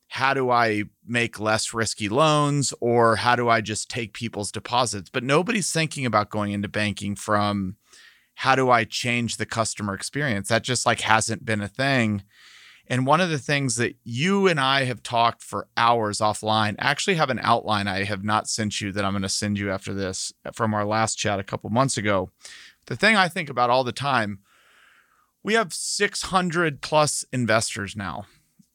[0.09, 5.09] how do I make less risky loans or how do I just take people's deposits?
[5.09, 7.77] But nobody's thinking about going into banking from
[8.35, 10.49] how do I change the customer experience?
[10.49, 12.23] That just like hasn't been a thing.
[12.87, 17.15] And one of the things that you and I have talked for hours offline, actually
[17.15, 19.93] have an outline I have not sent you that I'm going to send you after
[19.93, 22.29] this from our last chat a couple months ago
[22.91, 24.39] the thing I think about all the time,
[25.43, 28.25] we have 600 plus investors now.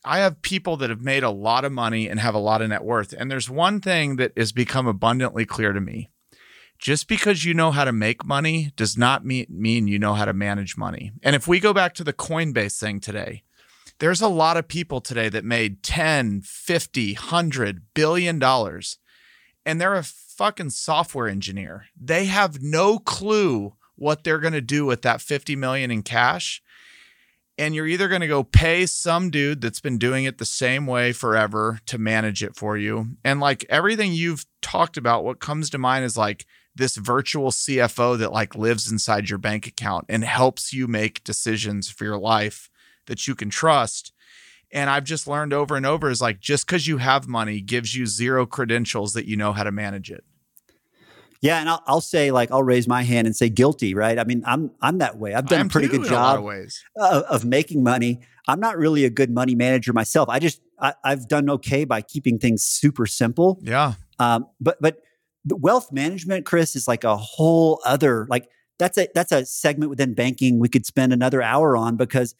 [0.04, 2.68] I have people that have made a lot of money and have a lot of
[2.68, 3.12] net worth.
[3.12, 6.10] And there's one thing that has become abundantly clear to me.
[6.78, 10.26] Just because you know how to make money does not mean, mean you know how
[10.26, 11.12] to manage money.
[11.22, 13.42] And if we go back to the Coinbase thing today,
[13.98, 18.98] there's a lot of people today that made 10, 50, 100 billion dollars
[19.64, 21.86] and they're a fucking software engineer.
[22.00, 26.62] They have no clue what they're going to do with that 50 million in cash
[27.58, 30.86] and you're either going to go pay some dude that's been doing it the same
[30.86, 35.70] way forever to manage it for you and like everything you've talked about what comes
[35.70, 36.44] to mind is like
[36.74, 41.88] this virtual CFO that like lives inside your bank account and helps you make decisions
[41.88, 42.68] for your life
[43.06, 44.12] that you can trust
[44.72, 47.94] and I've just learned over and over is like just cuz you have money gives
[47.94, 50.24] you zero credentials that you know how to manage it
[51.40, 54.18] yeah, and I'll, I'll, say like I'll raise my hand and say guilty, right?
[54.18, 55.34] I mean, I'm I'm that way.
[55.34, 58.20] I've done a pretty good job of, of, making money.
[58.48, 60.28] I'm not really a good money manager myself.
[60.28, 63.58] I just I, have done okay by keeping things super simple.
[63.62, 63.94] Yeah.
[64.18, 64.98] Um, but but
[65.48, 68.48] wealth management, Chris, is like a whole other like
[68.78, 72.34] that's a that's a segment within banking we could spend another hour on because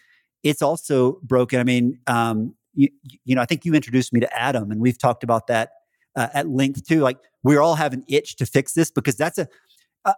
[0.48, 1.58] it's also broken.
[1.58, 2.88] I mean, um, you,
[3.24, 5.70] you know, I think you introduced me to Adam, and we've talked about that
[6.14, 7.00] uh, at length too.
[7.00, 9.48] Like we all have an itch to fix this because that's a.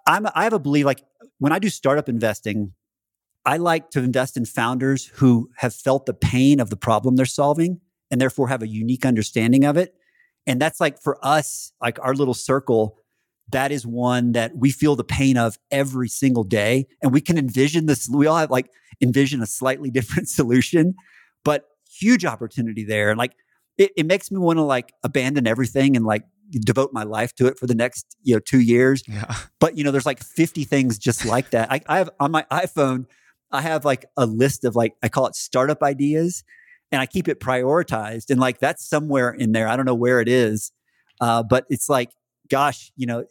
[0.06, 1.02] I'm I have a belief like
[1.38, 2.74] when I do startup investing,
[3.46, 7.24] I like to invest in founders who have felt the pain of the problem they're
[7.24, 9.94] solving and therefore have a unique understanding of it.
[10.46, 12.98] And that's like for us, like our little circle,
[13.50, 16.86] that is one that we feel the pain of every single day.
[17.02, 18.08] And we can envision this.
[18.08, 18.70] We all have like
[19.00, 20.94] envision a slightly different solution,
[21.44, 23.10] but huge opportunity there.
[23.10, 23.32] And like
[23.78, 27.46] it, it makes me want to like abandon everything and like devote my life to
[27.46, 29.34] it for the next you know two years yeah.
[29.60, 32.46] but you know there's like 50 things just like that I, I have on my
[32.50, 33.04] iphone
[33.52, 36.44] i have like a list of like i call it startup ideas
[36.90, 40.20] and i keep it prioritized and like that's somewhere in there i don't know where
[40.20, 40.72] it is
[41.20, 42.12] uh, but it's like
[42.48, 43.24] gosh you know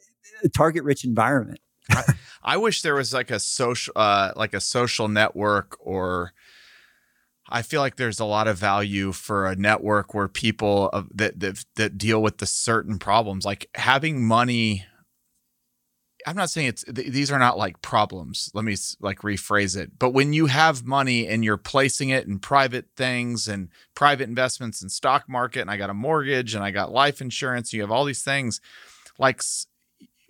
[0.56, 1.60] target rich environment
[1.90, 2.04] I,
[2.44, 6.34] I, wish there was like a social uh, like a social network or
[7.50, 11.66] I feel like there's a lot of value for a network where people that, that
[11.76, 14.86] that deal with the certain problems, like having money.
[16.26, 18.52] I'm not saying it's th- these are not like problems.
[18.54, 19.98] Let me like rephrase it.
[19.98, 24.82] But when you have money and you're placing it in private things and private investments
[24.82, 27.92] and stock market, and I got a mortgage and I got life insurance, you have
[27.92, 28.60] all these things.
[29.20, 29.42] Like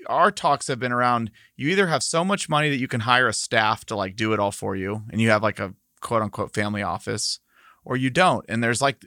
[0.07, 1.31] our talks have been around.
[1.55, 4.33] You either have so much money that you can hire a staff to like do
[4.33, 7.39] it all for you, and you have like a quote unquote family office
[7.87, 8.45] or you don't.
[8.49, 8.97] And there's like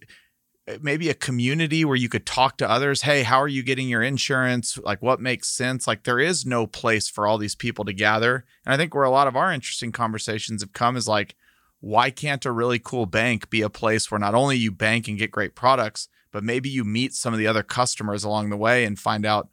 [0.67, 3.03] eh, maybe a community where you could talk to others.
[3.03, 4.79] Hey, how are you getting your insurance?
[4.79, 5.87] Like what makes sense?
[5.87, 8.45] Like there is no place for all these people to gather.
[8.65, 11.37] And I think where a lot of our interesting conversations have come is like,
[11.81, 15.19] why can't a really cool bank be a place where not only you bank and
[15.19, 18.85] get great products, but maybe you meet some of the other customers along the way
[18.85, 19.49] and find out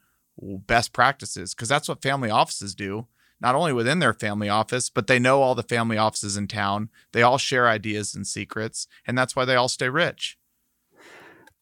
[0.66, 1.54] best practices?
[1.54, 3.06] Because that's what family offices do
[3.40, 6.88] not only within their family office, but they know all the family offices in town.
[7.12, 10.38] They all share ideas and secrets, and that's why they all stay rich.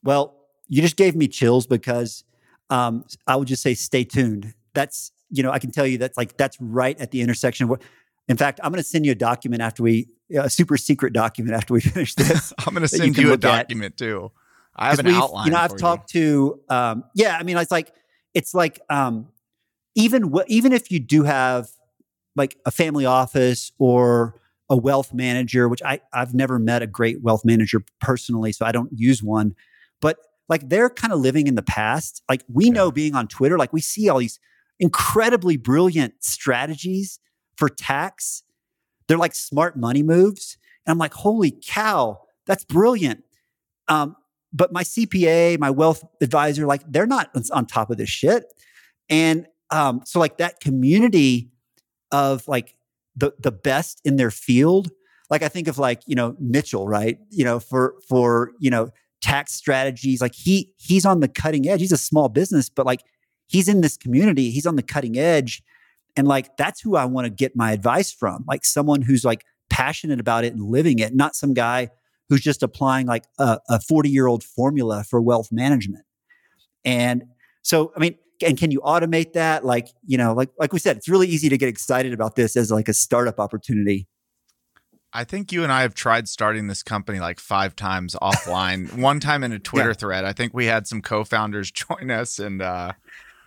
[0.02, 0.34] Well,
[0.68, 2.24] you just gave me chills because
[2.70, 4.54] um, I would just say stay tuned.
[4.74, 7.70] That's you know I can tell you that's like that's right at the intersection.
[7.70, 7.80] Of
[8.28, 11.54] in fact, I'm going to send you a document after we a super secret document
[11.54, 12.52] after we finish this.
[12.66, 13.98] I'm going to send you, you a document at.
[13.98, 14.32] too.
[14.74, 15.46] I have an outline.
[15.46, 16.60] You know, I've talked you.
[16.68, 17.36] to um, yeah.
[17.38, 17.92] I mean, it's like
[18.36, 19.28] it's like um,
[19.94, 21.70] even even if you do have
[22.36, 27.22] like a family office or a wealth manager, which I I've never met a great
[27.22, 29.54] wealth manager personally, so I don't use one,
[30.02, 30.18] but
[30.50, 32.22] like they're kind of living in the past.
[32.28, 32.72] Like we yeah.
[32.72, 34.38] know being on Twitter, like we see all these
[34.78, 37.18] incredibly brilliant strategies
[37.56, 38.42] for tax.
[39.08, 40.58] They're like smart money moves.
[40.84, 43.24] And I'm like, holy cow, that's brilliant.
[43.88, 44.14] Um,
[44.56, 48.52] but my CPA, my wealth advisor, like they're not on top of this shit.
[49.08, 51.50] And um, so like that community
[52.10, 52.74] of like
[53.14, 54.90] the the best in their field,
[55.28, 57.18] like I think of like, you know, Mitchell, right?
[57.30, 58.90] You know, for for, you know,
[59.20, 60.20] tax strategies.
[60.20, 61.80] Like he he's on the cutting edge.
[61.80, 63.02] He's a small business, but like
[63.46, 64.50] he's in this community.
[64.50, 65.62] He's on the cutting edge.
[66.16, 68.44] And like that's who I want to get my advice from.
[68.48, 71.90] Like someone who's like passionate about it and living it, not some guy
[72.28, 76.04] who's just applying like a 40 year old formula for wealth management.
[76.84, 77.24] And
[77.62, 79.64] so, I mean, and can you automate that?
[79.64, 82.56] Like, you know, like like we said, it's really easy to get excited about this
[82.56, 84.06] as like a startup opportunity.
[85.12, 88.92] I think you and I have tried starting this company like five times offline.
[88.98, 89.94] One time in a Twitter yeah.
[89.94, 90.24] thread.
[90.24, 92.92] I think we had some co-founders join us, and uh,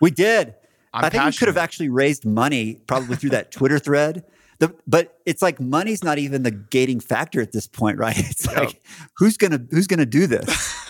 [0.02, 0.56] we did.
[0.92, 1.36] I'm i think passionate.
[1.36, 4.26] we could have actually raised money probably through that Twitter thread.
[4.60, 8.18] The, but it's like money's not even the gating factor at this point, right?
[8.30, 8.58] It's yep.
[8.58, 8.82] like
[9.18, 10.90] who's gonna who's gonna do this?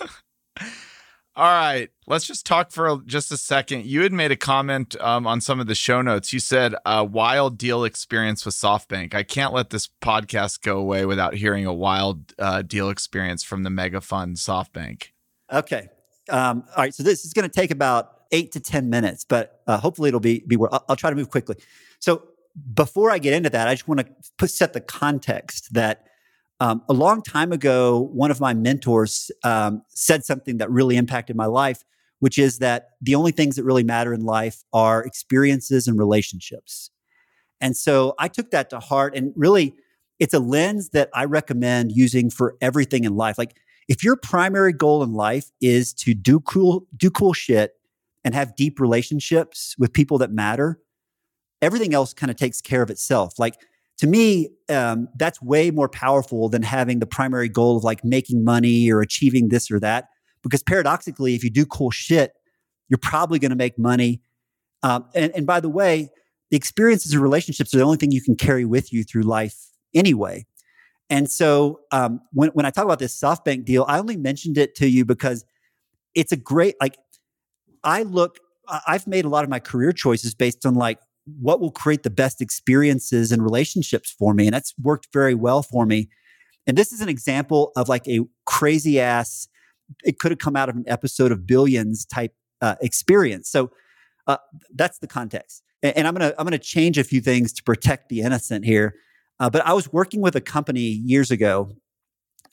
[1.36, 3.86] All right, let's just talk for just a second.
[3.86, 6.32] You had made a comment um, on some of the show notes.
[6.32, 9.14] You said a wild deal experience with SoftBank.
[9.14, 13.62] I can't let this podcast go away without hearing a wild uh, deal experience from
[13.62, 15.04] the mega fund SoftBank.
[15.50, 15.88] Okay.
[16.28, 16.94] Um, all right.
[16.94, 20.20] So this is going to take about eight to ten minutes, but uh, hopefully it'll
[20.20, 20.56] be be.
[20.70, 21.56] I'll, I'll try to move quickly.
[22.00, 22.24] So
[22.74, 24.06] before I get into that, I just want
[24.38, 26.06] to set the context that
[26.60, 31.34] um, a long time ago, one of my mentors um, said something that really impacted
[31.34, 31.84] my life,
[32.18, 36.90] which is that the only things that really matter in life are experiences and relationships.
[37.60, 39.74] And so I took that to heart and really
[40.18, 43.38] it's a lens that I recommend using for everything in life.
[43.38, 43.56] Like
[43.88, 47.72] if your primary goal in life is to do cool, do cool shit
[48.22, 50.78] and have deep relationships with people that matter,
[51.62, 53.38] everything else kind of takes care of itself.
[53.38, 53.56] Like
[53.98, 58.44] to me, um, that's way more powerful than having the primary goal of like making
[58.44, 60.06] money or achieving this or that.
[60.42, 62.32] Because paradoxically, if you do cool shit,
[62.88, 64.22] you're probably going to make money.
[64.82, 66.08] Um, and, and by the way,
[66.50, 69.54] the experiences and relationships are the only thing you can carry with you through life
[69.94, 70.46] anyway.
[71.10, 74.74] And so um, when, when I talk about this SoftBank deal, I only mentioned it
[74.76, 75.44] to you because
[76.14, 76.96] it's a great, like,
[77.84, 78.38] I look,
[78.86, 82.10] I've made a lot of my career choices based on like what will create the
[82.10, 84.46] best experiences and relationships for me.
[84.46, 86.08] And that's worked very well for me.
[86.66, 89.48] And this is an example of like a crazy ass,
[90.04, 93.50] it could have come out of an episode of Billions type uh, experience.
[93.50, 93.70] So
[94.26, 94.36] uh,
[94.74, 95.62] that's the context.
[95.82, 98.94] And, and I'm gonna I'm gonna change a few things to protect the innocent here.
[99.38, 101.72] Uh, but I was working with a company years ago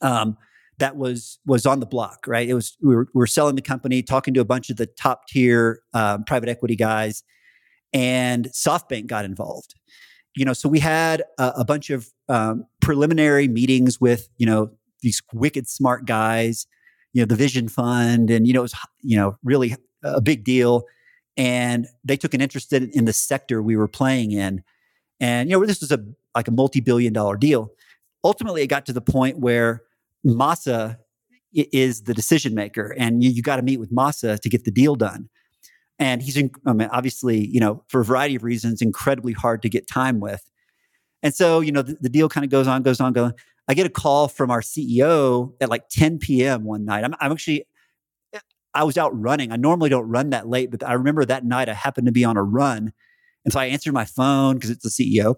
[0.01, 0.37] um,
[0.79, 2.25] that was was on the block.
[2.25, 4.77] Right, it was we were, we were selling the company, talking to a bunch of
[4.77, 7.23] the top tier um, private equity guys,
[7.97, 9.73] and SoftBank got involved.
[10.35, 14.69] You know, so we had a, a bunch of um, preliminary meetings with you know
[15.01, 16.67] these wicked smart guys,
[17.13, 20.43] you know, the Vision Fund, and you know, it was you know really a big
[20.43, 20.83] deal.
[21.37, 24.63] And they took an interest in, in the sector we were playing in,
[25.19, 25.99] and you know, this was a
[26.35, 27.71] like a multi-billion dollar deal.
[28.23, 29.81] Ultimately, it got to the point where
[30.23, 30.97] Masa
[31.51, 34.71] is the decision maker, and you, you got to meet with Masa to get the
[34.71, 35.29] deal done
[35.99, 39.69] and he's I mean, obviously you know for a variety of reasons incredibly hard to
[39.69, 40.49] get time with.
[41.23, 43.33] And so you know the, the deal kind of goes on goes on goes on.
[43.67, 47.03] I get a call from our ceo at like 10 p.m one night.
[47.03, 47.65] I'm, I'm actually
[48.73, 49.51] i was out running.
[49.51, 52.23] I normally don't run that late but i remember that night i happened to be
[52.23, 52.93] on a run.
[53.43, 55.35] And so i answered my phone because it's the ceo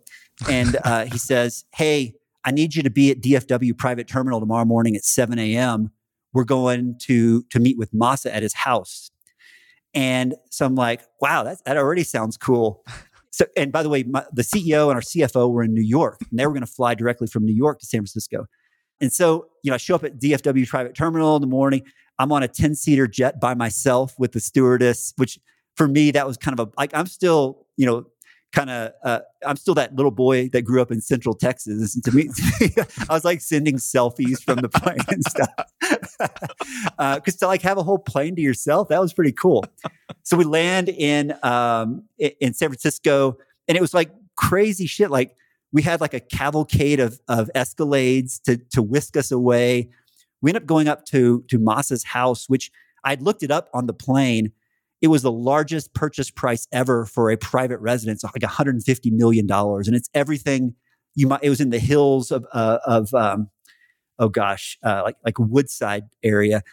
[0.49, 4.66] and uh, he says hey i need you to be at dfw private terminal tomorrow
[4.66, 5.91] morning at 7 a.m
[6.34, 9.12] we're going to to meet with masa at his house
[9.94, 12.84] and so I'm like, wow, that, that already sounds cool.
[13.32, 16.20] So, and by the way, my, the CEO and our CFO were in New York,
[16.30, 18.48] and they were going to fly directly from New York to San Francisco.
[19.00, 21.84] And so, you know, I show up at DFW private terminal in the morning.
[22.18, 25.40] I'm on a 10 seater jet by myself with the stewardess, which
[25.76, 28.06] for me, that was kind of a, like, I'm still, you know,
[28.52, 31.95] kind of uh, i'm still that little boy that grew up in central texas.
[31.95, 32.30] And to me.
[33.10, 35.50] I was like sending selfies from the plane and stuff.
[35.80, 39.66] Because uh, to like have a whole plane to yourself that was pretty cool.
[40.24, 43.38] So we land in um, in san francisco
[43.68, 45.12] and it was like crazy shit.
[45.12, 45.36] Like
[45.72, 49.89] we had like a cavalcade of of escalades to to whisk us away.
[50.41, 52.72] We end up going up to to Masa's house which
[53.06, 54.52] i'd looked it up on the plane
[55.02, 59.88] it was the largest purchase price ever for a private residence, like 150 million dollars,
[59.88, 60.76] and it's everything
[61.16, 61.41] you might.
[61.43, 63.50] It was in the hills of uh, of um,
[64.18, 66.64] oh gosh, uh, like like Woodside area,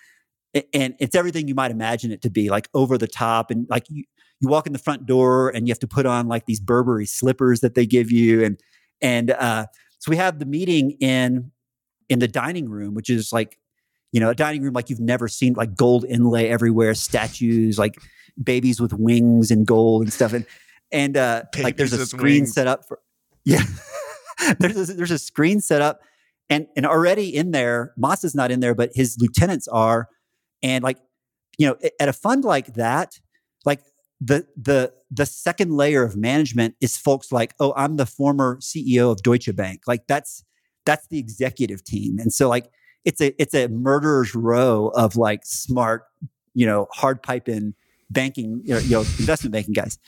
[0.73, 3.85] and it's everything you might imagine it to be, like over the top, and like
[3.89, 4.05] you
[4.41, 7.07] you walk in the front door and you have to put on like these Burberry
[7.07, 8.61] slippers that they give you, and
[9.01, 9.67] and uh,
[9.99, 11.53] so we have the meeting in
[12.09, 13.59] in the dining room, which is like
[14.13, 17.99] you know a dining room like you've never seen, like gold inlay everywhere, statues, like
[18.43, 20.33] babies with wings and gold and stuff.
[20.33, 20.47] And
[20.93, 22.53] and uh, like there's a screen wings.
[22.53, 23.01] set up for
[23.45, 23.63] yeah.
[24.59, 26.01] there's a, there's a screen set up,
[26.51, 30.09] and and already in there, Masa is not in there, but his lieutenants are,
[30.63, 30.99] and like
[31.59, 33.19] you know, at a fund like that,
[33.65, 33.81] like
[34.21, 39.11] the the the second layer of management is folks like, oh, I'm the former CEO
[39.11, 39.83] of Deutsche Bank.
[39.87, 40.45] Like that's
[40.85, 42.71] that's the executive team, and so like
[43.05, 46.05] it's a it's a murderer's row of like smart,
[46.55, 47.75] you know, hard piping
[48.11, 49.99] banking, you know, you know investment banking guys.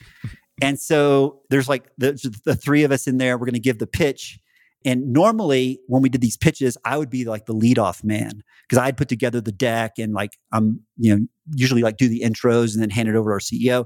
[0.61, 2.13] And so there's like the,
[2.45, 3.37] the three of us in there.
[3.37, 4.39] We're going to give the pitch.
[4.85, 8.81] And normally when we did these pitches, I would be like the leadoff man because
[8.81, 12.73] I'd put together the deck and like I'm, you know, usually like do the intros
[12.73, 13.85] and then hand it over to our CEO.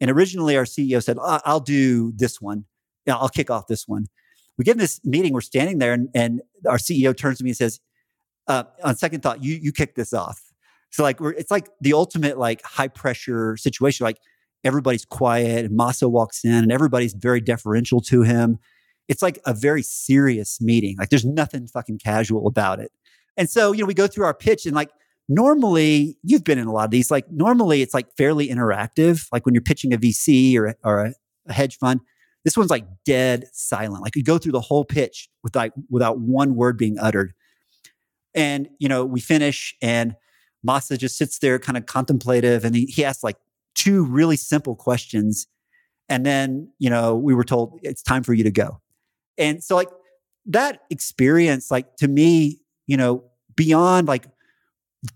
[0.00, 2.64] And originally our CEO said, I'll do this one.
[3.08, 4.06] I'll kick off this one.
[4.58, 7.50] We get in this meeting, we're standing there and, and our CEO turns to me
[7.50, 7.80] and says,
[8.46, 10.51] uh, on second thought, you, you kick this off.
[10.92, 14.04] So like it's like the ultimate like high pressure situation.
[14.04, 14.18] Like
[14.62, 18.58] everybody's quiet and Masa walks in and everybody's very deferential to him.
[19.08, 20.96] It's like a very serious meeting.
[20.98, 22.92] Like there's nothing fucking casual about it.
[23.36, 24.90] And so, you know, we go through our pitch and like
[25.28, 29.26] normally you've been in a lot of these, like normally it's like fairly interactive.
[29.32, 31.14] Like when you're pitching a VC or, or a,
[31.48, 32.00] a hedge fund,
[32.44, 34.02] this one's like dead silent.
[34.02, 37.32] Like you go through the whole pitch with like without one word being uttered.
[38.34, 40.16] And, you know, we finish and
[40.66, 43.36] Masa just sits there kind of contemplative and he, he asks like
[43.74, 45.46] two really simple questions.
[46.08, 48.80] And then, you know, we were told it's time for you to go.
[49.38, 49.88] And so like
[50.46, 53.24] that experience, like to me, you know,
[53.56, 54.26] beyond like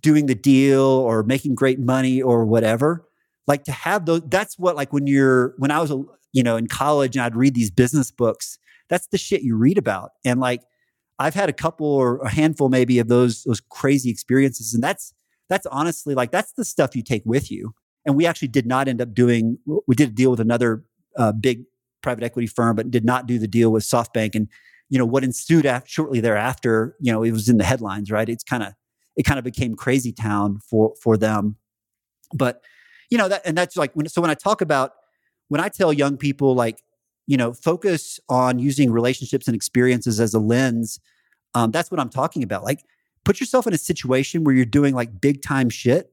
[0.00, 3.06] doing the deal or making great money or whatever,
[3.46, 5.92] like to have those, that's what like when you're, when I was,
[6.32, 9.78] you know, in college and I'd read these business books, that's the shit you read
[9.78, 10.12] about.
[10.24, 10.62] And like,
[11.18, 14.74] I've had a couple or a handful maybe of those, those crazy experiences.
[14.74, 15.14] And that's,
[15.48, 17.74] that's honestly like that's the stuff you take with you.
[18.04, 19.58] And we actually did not end up doing.
[19.86, 20.84] We did a deal with another
[21.16, 21.64] uh, big
[22.02, 24.34] private equity firm, but did not do the deal with SoftBank.
[24.34, 24.48] And
[24.88, 26.96] you know what ensued after, shortly thereafter.
[27.00, 28.28] You know it was in the headlines, right?
[28.28, 28.74] It's kind of
[29.16, 31.56] it kind of became crazy town for for them.
[32.34, 32.62] But
[33.10, 34.08] you know that, and that's like when.
[34.08, 34.92] So when I talk about
[35.48, 36.82] when I tell young people like
[37.26, 41.00] you know focus on using relationships and experiences as a lens,
[41.54, 42.64] um, that's what I'm talking about.
[42.64, 42.84] Like
[43.26, 46.12] put yourself in a situation where you're doing like big time shit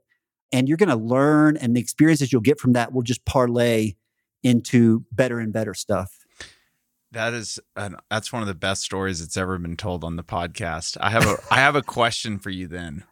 [0.52, 3.94] and you're going to learn and the experiences you'll get from that will just parlay
[4.42, 6.26] into better and better stuff.
[7.12, 10.24] That is an, that's one of the best stories that's ever been told on the
[10.24, 10.98] podcast.
[11.00, 13.04] I have a I have a question for you then.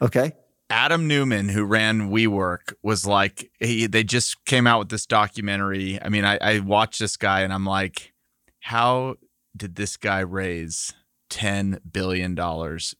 [0.00, 0.32] Okay.
[0.70, 6.00] Adam Neumann, who ran WeWork, was like he they just came out with this documentary.
[6.00, 8.12] I mean, I, I watched this guy and I'm like,
[8.60, 9.16] how
[9.56, 10.94] did this guy raise
[11.30, 12.36] $10 billion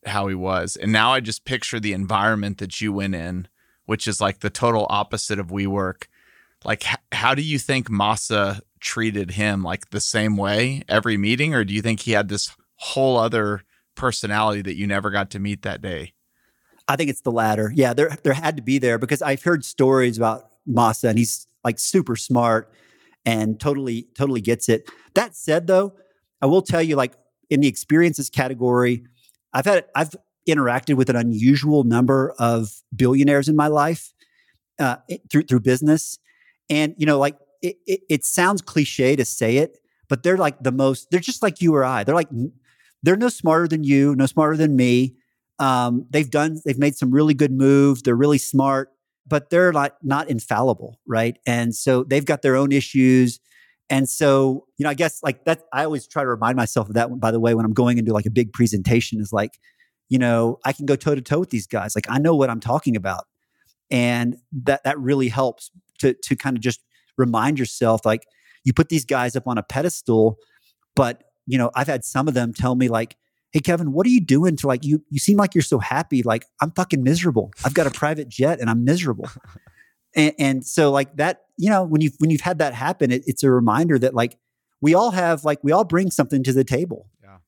[0.06, 0.76] how he was.
[0.76, 3.48] And now I just picture the environment that you went in,
[3.86, 6.04] which is like the total opposite of WeWork.
[6.64, 9.62] Like, h- how do you think Masa treated him?
[9.62, 11.54] Like the same way every meeting?
[11.54, 13.62] Or do you think he had this whole other
[13.94, 16.14] personality that you never got to meet that day?
[16.88, 17.72] I think it's the latter.
[17.74, 21.46] Yeah, there there had to be there because I've heard stories about Masa, and he's
[21.62, 22.72] like super smart
[23.24, 24.90] and totally totally gets it.
[25.14, 25.94] That said though,
[26.42, 27.12] I will tell you like
[27.50, 29.04] in the experiences category,
[29.52, 30.14] I've had I've
[30.48, 34.12] interacted with an unusual number of billionaires in my life
[34.78, 34.96] uh,
[35.30, 36.18] through through business,
[36.70, 39.78] and you know, like it, it, it sounds cliche to say it,
[40.08, 41.10] but they're like the most.
[41.10, 42.04] They're just like you or I.
[42.04, 42.30] They're like
[43.02, 45.16] they're no smarter than you, no smarter than me.
[45.58, 48.02] Um, they've done they've made some really good moves.
[48.02, 48.92] They're really smart,
[49.26, 51.38] but they're like not infallible, right?
[51.46, 53.40] And so they've got their own issues.
[53.90, 56.94] And so, you know, I guess like that, I always try to remind myself of
[56.94, 59.58] that, by the way, when I'm going into like a big presentation is like,
[60.08, 61.94] you know, I can go toe to toe with these guys.
[61.94, 63.24] Like I know what I'm talking about.
[63.90, 66.80] And that, that really helps to, to kind of just
[67.18, 68.24] remind yourself, like,
[68.64, 70.36] you put these guys up on a pedestal,
[70.94, 73.16] but you know, I've had some of them tell me like,
[73.52, 76.22] "Hey Kevin, what are you doing to like you you seem like you're so happy.
[76.22, 77.52] Like I'm fucking miserable.
[77.64, 79.28] I've got a private jet and I'm miserable."
[80.14, 83.22] And, and so like that, you know, when you've, when you've had that happen, it,
[83.26, 84.38] it's a reminder that like
[84.80, 87.08] we all have like we all bring something to the table.
[87.22, 87.38] Yeah.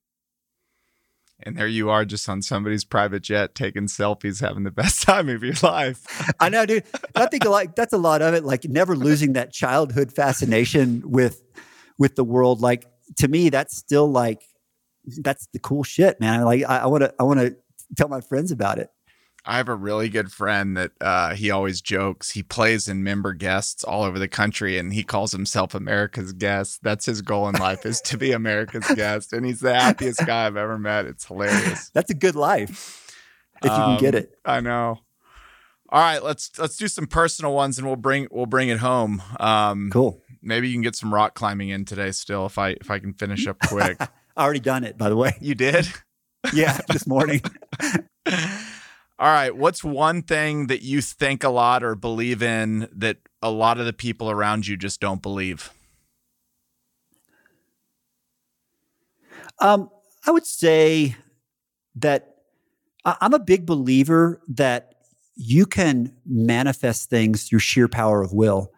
[1.44, 5.28] And there you are, just on somebody's private jet, taking selfies, having the best time
[5.28, 6.32] of your life.
[6.38, 6.84] I know, dude.
[7.14, 8.44] I think like that's a lot of it.
[8.44, 11.42] Like never losing that childhood fascination with
[11.98, 12.60] with the world.
[12.60, 12.86] Like
[13.18, 14.42] to me, that's still like
[15.04, 16.44] that's the cool shit, man.
[16.44, 17.56] Like I want to I want to
[17.96, 18.90] tell my friends about it.
[19.44, 22.30] I have a really good friend that uh, he always jokes.
[22.30, 26.80] He plays in member guests all over the country, and he calls himself America's guest.
[26.82, 30.46] That's his goal in life is to be America's guest, and he's the happiest guy
[30.46, 31.06] I've ever met.
[31.06, 31.90] It's hilarious.
[31.90, 33.12] That's a good life
[33.62, 34.38] if you can get Um, it.
[34.44, 35.00] I know.
[35.88, 39.22] All right, let's let's do some personal ones, and we'll bring we'll bring it home.
[39.40, 40.22] Um, Cool.
[40.40, 42.12] Maybe you can get some rock climbing in today.
[42.12, 43.96] Still, if I if I can finish up quick.
[44.36, 45.32] I already done it, by the way.
[45.40, 45.86] you did.
[46.54, 47.42] Yeah, this morning.
[49.18, 49.54] All right.
[49.54, 53.86] What's one thing that you think a lot or believe in that a lot of
[53.86, 55.70] the people around you just don't believe?
[59.60, 59.90] Um,
[60.26, 61.16] I would say
[61.96, 62.36] that
[63.04, 64.94] I'm a big believer that
[65.34, 68.72] you can manifest things through sheer power of will.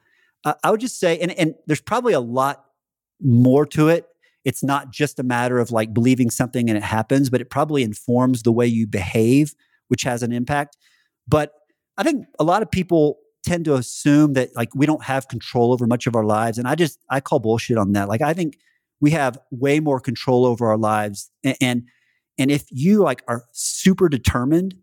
[0.45, 2.65] Uh, I would just say, and, and there's probably a lot
[3.21, 4.07] more to it.
[4.45, 7.83] It's not just a matter of like believing something and it happens, but it probably
[7.83, 9.55] informs the way you behave,
[9.89, 10.77] which has an impact.
[11.27, 11.53] But
[11.97, 15.73] I think a lot of people tend to assume that like we don't have control
[15.73, 16.59] over much of our lives.
[16.59, 18.09] And I just, I call bullshit on that.
[18.09, 18.57] Like, I think
[19.01, 21.83] we have way more control over our lives and and,
[22.39, 24.75] and if you like are super determined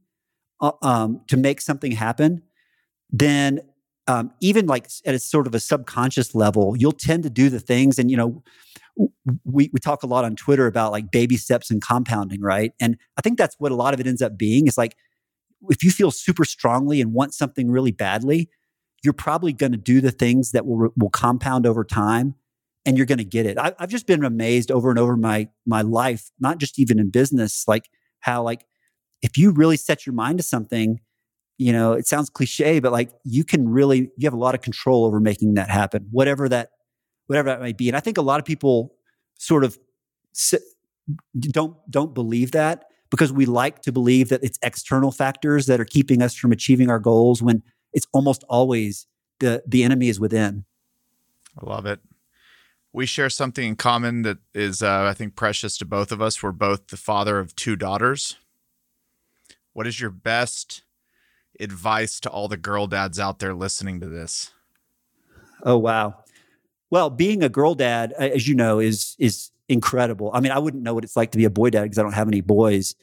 [0.62, 2.44] uh, um, to make something happen
[3.10, 3.62] then
[4.08, 7.60] um, even like at a sort of a subconscious level you'll tend to do the
[7.60, 8.44] things and you know
[9.46, 12.98] we, we talk a lot on twitter about like baby steps and compounding right and
[13.18, 14.96] i think that's what a lot of it ends up being is like
[15.70, 18.50] if you feel super strongly and want something really badly
[19.04, 22.36] you're probably going to do the things that will will compound over time
[22.86, 23.58] and you're going to get it.
[23.58, 27.10] I, I've just been amazed over and over my my life, not just even in
[27.10, 27.90] business, like
[28.20, 28.66] how like
[29.22, 31.00] if you really set your mind to something,
[31.58, 34.62] you know, it sounds cliche, but like you can really you have a lot of
[34.62, 36.70] control over making that happen, whatever that
[37.32, 37.88] whatever that might be.
[37.88, 38.94] And I think a lot of people
[39.38, 39.80] sort of
[41.40, 45.86] don't don't believe that because we like to believe that it's external factors that are
[45.86, 47.64] keeping us from achieving our goals when
[47.94, 49.08] it's almost always
[49.40, 50.66] the the enemy is within.
[51.58, 52.02] I love it.
[52.92, 56.44] We share something in common that is, uh, I think, precious to both of us.
[56.44, 58.36] We're both the father of two daughters.
[59.72, 60.84] What is your best
[61.62, 64.52] advice to all the girl dads out there listening to this?
[65.64, 66.16] Oh wow.
[66.92, 70.30] Well, being a girl dad, as you know, is is incredible.
[70.34, 72.04] I mean, I wouldn't know what it's like to be a boy dad because I
[72.04, 72.96] don't have any boys.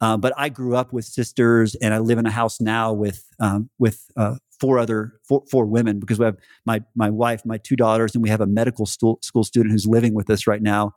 [0.00, 3.24] Um, but I grew up with sisters, and I live in a house now with
[3.38, 7.58] um, with uh, four other four, four women because we have my my wife, my
[7.58, 10.62] two daughters, and we have a medical stu- school student who's living with us right
[10.62, 10.94] now.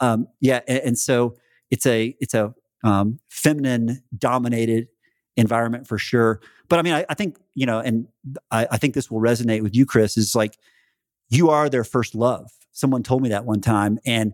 [0.00, 1.36] Um, yeah, and, and so
[1.70, 2.52] it's a it's a
[2.84, 4.88] um, feminine dominated
[5.36, 6.40] environment for sure.
[6.68, 8.08] But I mean, I, I think you know, and
[8.50, 10.16] I, I think this will resonate with you, Chris.
[10.16, 10.58] Is like
[11.28, 12.50] you are their first love.
[12.72, 14.32] Someone told me that one time, and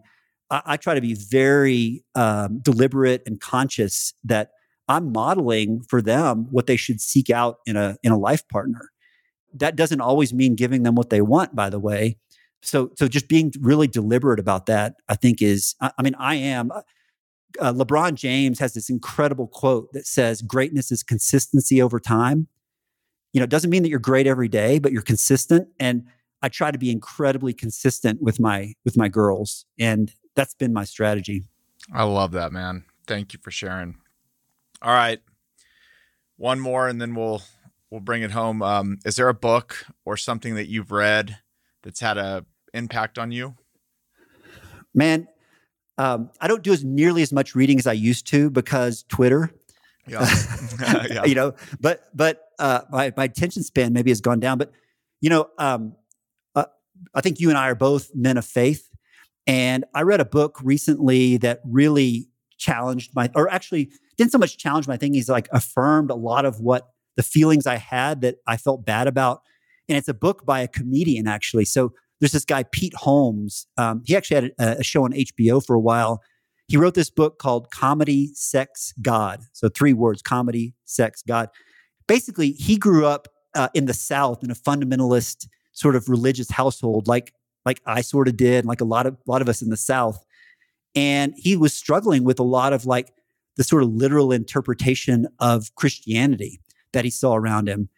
[0.50, 4.50] I, I try to be very um, deliberate and conscious that
[4.88, 8.90] I'm modeling for them what they should seek out in a in a life partner.
[9.54, 12.18] That doesn't always mean giving them what they want, by the way.
[12.62, 15.74] So so just being really deliberate about that, I think is.
[15.80, 16.70] I, I mean, I am.
[17.60, 22.48] Uh, LeBron James has this incredible quote that says, "Greatness is consistency over time."
[23.32, 25.68] You know, it doesn't mean that you're great every day, but you're consistent.
[25.80, 26.04] And
[26.42, 30.84] I try to be incredibly consistent with my with my girls, and that's been my
[30.84, 31.44] strategy.
[31.92, 32.84] I love that, man.
[33.06, 33.96] Thank you for sharing.
[34.80, 35.20] All right.
[36.36, 37.42] One more and then we'll
[37.90, 38.62] we'll bring it home.
[38.62, 41.38] Um, is there a book or something that you've read
[41.82, 42.44] that's had a
[42.74, 43.54] impact on you?
[44.94, 45.28] Man,
[45.98, 49.52] um, I don't do as nearly as much reading as I used to because Twitter.
[50.06, 50.26] Yeah.
[51.10, 51.24] yeah.
[51.24, 54.58] you know, but but uh, my my attention span maybe has gone down.
[54.58, 54.72] But
[55.20, 55.94] you know, um,
[57.14, 58.88] I think you and I are both men of faith,
[59.46, 64.56] and I read a book recently that really challenged my, or actually didn't so much
[64.56, 65.14] challenge my thinking.
[65.14, 69.06] He's like affirmed a lot of what the feelings I had that I felt bad
[69.06, 69.42] about,
[69.88, 71.64] and it's a book by a comedian actually.
[71.64, 73.66] So there's this guy Pete Holmes.
[73.76, 76.22] Um, he actually had a, a show on HBO for a while.
[76.68, 79.40] He wrote this book called Comedy, Sex, God.
[79.52, 81.48] So three words: comedy, sex, God.
[82.06, 87.08] Basically, he grew up uh, in the South in a fundamentalist sort of religious household,
[87.08, 87.32] like
[87.64, 89.76] like I sort of did, like a lot of a lot of us in the
[89.76, 90.24] South.
[90.94, 93.12] And he was struggling with a lot of like
[93.56, 96.60] the sort of literal interpretation of Christianity
[96.92, 97.88] that he saw around him.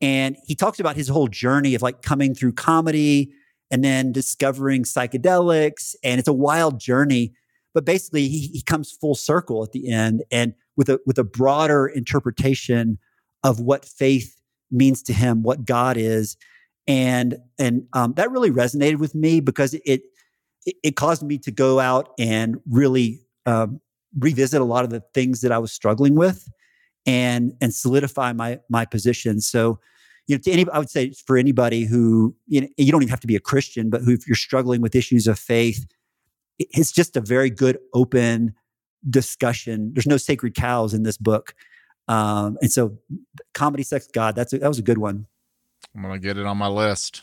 [0.00, 3.32] And he talks about his whole journey of like coming through comedy
[3.70, 5.94] and then discovering psychedelics.
[6.04, 7.32] And it's a wild journey.
[7.72, 11.24] But basically, he, he comes full circle at the end and with a with a
[11.24, 12.98] broader interpretation
[13.42, 14.40] of what faith
[14.70, 16.36] means to him, what God is,
[16.86, 20.02] and and um, that really resonated with me because it
[20.66, 23.80] it caused me to go out and really um,
[24.18, 26.48] revisit a lot of the things that I was struggling with,
[27.06, 29.40] and and solidify my my position.
[29.40, 29.78] So,
[30.26, 33.10] you know, to any I would say for anybody who you know you don't even
[33.10, 35.86] have to be a Christian, but who if you're struggling with issues of faith,
[36.58, 38.54] it's just a very good open
[39.08, 39.92] discussion.
[39.94, 41.54] There's no sacred cows in this book.
[42.08, 42.98] Um, and so
[43.54, 45.26] comedy, sex, God, that's a, that was a good one.
[45.94, 47.22] I'm gonna get it on my list.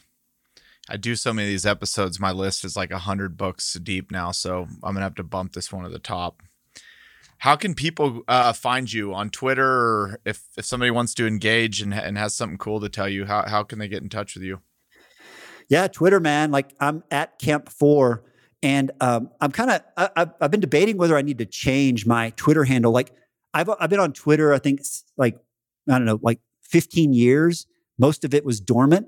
[0.89, 2.19] I do so many of these episodes.
[2.19, 5.53] My list is like a hundred books deep now, so I'm gonna have to bump
[5.53, 6.41] this one to the top.
[7.39, 11.81] How can people uh, find you on Twitter, or if if somebody wants to engage
[11.81, 13.25] and, and has something cool to tell you?
[13.25, 14.61] How how can they get in touch with you?
[15.67, 16.51] Yeah, Twitter, man.
[16.51, 18.23] Like I'm at Camp Four,
[18.61, 19.81] and um, I'm kind of
[20.15, 22.91] I've, I've been debating whether I need to change my Twitter handle.
[22.91, 23.11] Like
[23.53, 24.81] I've I've been on Twitter, I think
[25.17, 25.37] like
[25.89, 27.65] I don't know, like 15 years.
[28.01, 29.07] Most of it was dormant.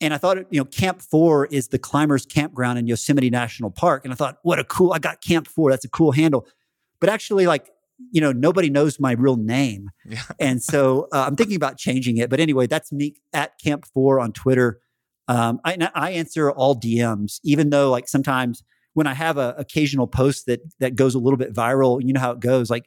[0.00, 4.04] And I thought, you know, Camp Four is the climbers campground in Yosemite National Park.
[4.04, 5.70] And I thought, what a cool, I got Camp Four.
[5.70, 6.46] That's a cool handle.
[7.00, 7.70] But actually, like,
[8.12, 9.90] you know, nobody knows my real name.
[10.04, 10.22] Yeah.
[10.38, 12.28] and so uh, I'm thinking about changing it.
[12.28, 14.80] But anyway, that's me at Camp Four on Twitter.
[15.28, 20.06] Um, I, I answer all DMs, even though like sometimes when I have a occasional
[20.06, 22.70] post that that goes a little bit viral, you know how it goes.
[22.70, 22.86] Like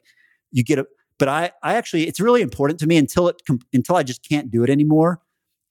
[0.52, 0.86] you get a,
[1.18, 4.50] but I I actually it's really important to me until it until I just can't
[4.50, 5.20] do it anymore.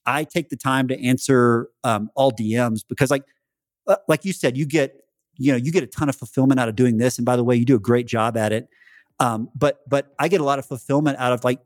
[0.09, 3.23] I take the time to answer um, all DMs because, like,
[3.87, 4.95] uh, like you said, you get
[5.35, 7.17] you know you get a ton of fulfillment out of doing this.
[7.17, 8.67] And by the way, you do a great job at it.
[9.19, 11.59] Um, but but I get a lot of fulfillment out of like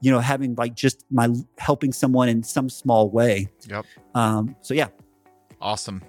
[0.00, 1.28] you know having like just my
[1.58, 3.48] helping someone in some small way.
[3.68, 3.86] Yep.
[4.14, 4.88] Um, so yeah.
[5.60, 6.02] Awesome.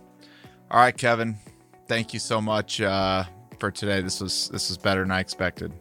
[0.72, 1.38] All right, Kevin.
[1.88, 3.24] Thank you so much uh,
[3.60, 4.02] for today.
[4.02, 5.72] This was this was better than I expected.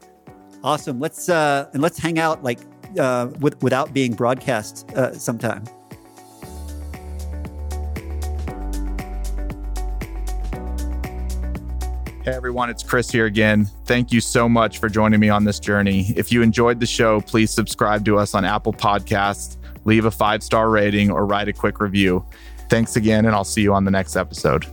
[0.63, 1.01] Awesome.
[1.01, 2.59] Let's uh, and let's hang out like
[2.99, 5.65] uh, with, without being broadcast uh, sometime.
[12.29, 13.65] Hey everyone, it's Chris here again.
[13.87, 16.13] Thank you so much for joining me on this journey.
[16.15, 19.57] If you enjoyed the show, please subscribe to us on Apple Podcasts,
[19.87, 22.23] leave a five star rating, or write a quick review.
[22.69, 24.67] Thanks again, and I'll see you on the next episode.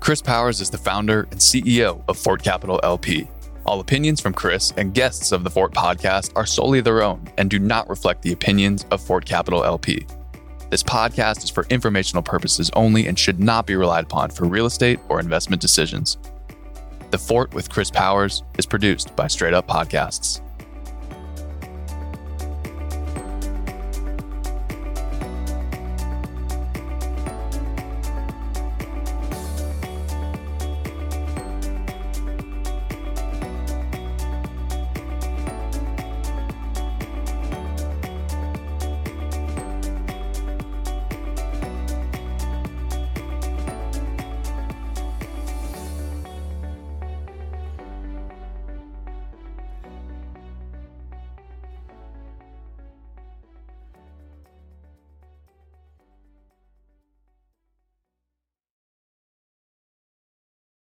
[0.00, 3.28] Chris Powers is the founder and CEO of Fort Capital LP.
[3.64, 7.48] All opinions from Chris and guests of the Fort podcast are solely their own and
[7.48, 10.04] do not reflect the opinions of Fort Capital LP.
[10.74, 14.66] This podcast is for informational purposes only and should not be relied upon for real
[14.66, 16.18] estate or investment decisions.
[17.12, 20.40] The Fort with Chris Powers is produced by Straight Up Podcasts.